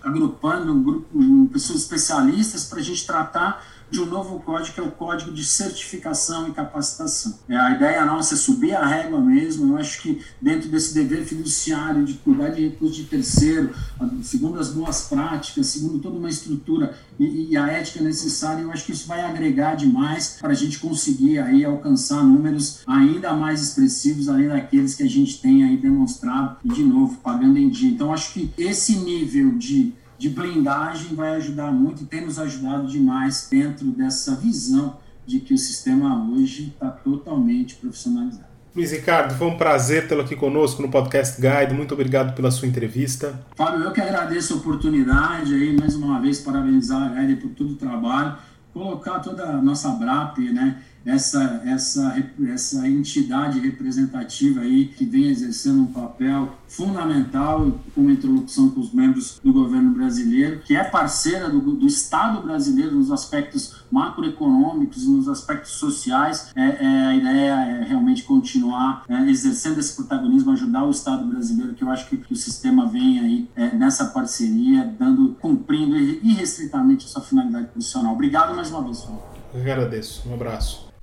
agrupando 0.03 0.71
um 0.73 0.83
grupo, 0.83 1.49
pessoas 1.51 1.79
especialistas 1.79 2.65
para 2.65 2.79
a 2.79 2.83
gente 2.83 3.05
tratar 3.07 3.78
de 3.91 3.99
um 3.99 4.05
novo 4.05 4.39
código, 4.39 4.73
que 4.73 4.79
é 4.79 4.83
o 4.83 4.91
Código 4.91 5.31
de 5.31 5.43
Certificação 5.43 6.47
e 6.47 6.51
Capacitação. 6.51 7.39
É, 7.47 7.55
a 7.55 7.71
ideia 7.71 8.05
nossa 8.05 8.35
é 8.35 8.37
subir 8.37 8.75
a 8.75 8.85
régua 8.85 9.19
mesmo. 9.19 9.73
Eu 9.73 9.77
acho 9.77 10.01
que 10.01 10.21
dentro 10.41 10.69
desse 10.69 10.93
dever 10.93 11.25
fiduciário 11.25 12.05
de 12.05 12.13
cuidar 12.13 12.49
de 12.49 12.67
recursos 12.67 12.97
de 12.97 13.05
terceiro, 13.05 13.73
segundo 14.21 14.59
as 14.59 14.69
boas 14.69 15.07
práticas, 15.07 15.67
segundo 15.67 15.99
toda 15.99 16.17
uma 16.17 16.29
estrutura 16.29 16.95
e, 17.19 17.51
e 17.51 17.57
a 17.57 17.67
ética 17.67 18.03
necessária, 18.03 18.61
eu 18.61 18.71
acho 18.71 18.85
que 18.85 18.91
isso 18.91 19.07
vai 19.07 19.21
agregar 19.21 19.75
demais 19.75 20.37
para 20.39 20.51
a 20.51 20.55
gente 20.55 20.79
conseguir 20.79 21.39
aí 21.39 21.65
alcançar 21.65 22.23
números 22.23 22.81
ainda 22.87 23.33
mais 23.33 23.61
expressivos, 23.61 24.29
além 24.29 24.47
daqueles 24.47 24.95
que 24.95 25.03
a 25.03 25.09
gente 25.09 25.41
tem 25.41 25.63
aí 25.63 25.77
demonstrado, 25.77 26.57
e 26.63 26.69
de 26.69 26.83
novo, 26.83 27.17
pagando 27.17 27.57
em 27.57 27.69
dia. 27.69 27.89
Então, 27.89 28.13
acho 28.13 28.33
que 28.33 28.51
esse 28.57 28.95
nível 28.97 29.57
de 29.57 29.93
de 30.19 30.29
blindagem 30.29 31.15
vai 31.15 31.35
ajudar 31.35 31.71
muito 31.71 32.03
e 32.03 32.05
tem 32.05 32.25
nos 32.25 32.37
ajudado 32.37 32.87
demais 32.87 33.47
dentro 33.49 33.87
dessa 33.87 34.35
visão 34.35 34.97
de 35.25 35.39
que 35.39 35.53
o 35.53 35.57
sistema 35.57 36.29
hoje 36.29 36.73
está 36.73 36.89
totalmente 36.89 37.75
profissionalizado. 37.75 38.49
Luiz 38.75 38.91
Ricardo, 38.91 39.33
foi 39.33 39.47
um 39.47 39.57
prazer 39.57 40.07
tê-lo 40.07 40.21
aqui 40.21 40.35
conosco 40.35 40.81
no 40.81 40.89
Podcast 40.89 41.41
Guide. 41.41 41.73
Muito 41.73 41.93
obrigado 41.93 42.35
pela 42.35 42.51
sua 42.51 42.67
entrevista. 42.67 43.39
Fábio, 43.55 43.81
eu 43.83 43.91
que 43.91 44.01
agradeço 44.01 44.53
a 44.53 44.57
oportunidade 44.57 45.53
aí, 45.53 45.75
mais 45.75 45.95
uma 45.95 46.19
vez, 46.19 46.39
parabenizar 46.39 47.01
a 47.01 47.21
Guide 47.21 47.41
por 47.41 47.51
todo 47.51 47.71
o 47.71 47.75
trabalho, 47.75 48.35
colocar 48.73 49.19
toda 49.19 49.43
a 49.45 49.61
nossa 49.61 49.89
BRAP, 49.91 50.39
né? 50.51 50.77
Essa, 51.05 51.61
essa, 51.65 52.23
essa 52.53 52.87
entidade 52.87 53.59
representativa 53.59 54.61
aí 54.61 54.85
que 54.85 55.05
vem 55.05 55.29
exercendo 55.29 55.81
um 55.81 55.87
papel 55.87 56.53
fundamental 56.67 57.79
com 57.95 58.09
interlocução 58.09 58.69
com 58.69 58.79
os 58.79 58.93
membros 58.93 59.39
do 59.43 59.51
governo 59.51 59.91
brasileiro, 59.91 60.59
que 60.59 60.75
é 60.75 60.83
parceira 60.83 61.49
do, 61.49 61.59
do 61.59 61.87
Estado 61.87 62.41
brasileiro 62.41 62.95
nos 62.95 63.11
aspectos 63.11 63.83
macroeconômicos 63.91 65.03
e 65.03 65.09
nos 65.09 65.27
aspectos 65.27 65.71
sociais. 65.71 66.51
É, 66.55 66.61
é, 66.61 67.05
a 67.07 67.15
ideia 67.15 67.51
é 67.53 67.83
realmente 67.83 68.23
continuar 68.23 69.03
é, 69.09 69.29
exercendo 69.29 69.79
esse 69.79 69.95
protagonismo, 69.95 70.51
ajudar 70.51 70.83
o 70.83 70.91
Estado 70.91 71.25
brasileiro, 71.25 71.73
que 71.73 71.83
eu 71.83 71.89
acho 71.89 72.07
que, 72.07 72.17
que 72.17 72.33
o 72.33 72.37
sistema 72.37 72.85
vem 72.85 73.19
aí 73.19 73.49
é, 73.55 73.75
nessa 73.75 74.05
parceria, 74.05 74.85
dando, 74.99 75.35
cumprindo 75.41 75.97
irrestritamente 75.97 77.05
a 77.05 77.09
sua 77.09 77.21
finalidade 77.21 77.67
profissional. 77.67 78.13
Obrigado 78.13 78.55
mais 78.55 78.69
uma 78.69 78.83
vez, 78.83 79.07
Eu 79.53 79.61
agradeço. 79.61 80.27
Um 80.29 80.33
abraço. 80.33 80.88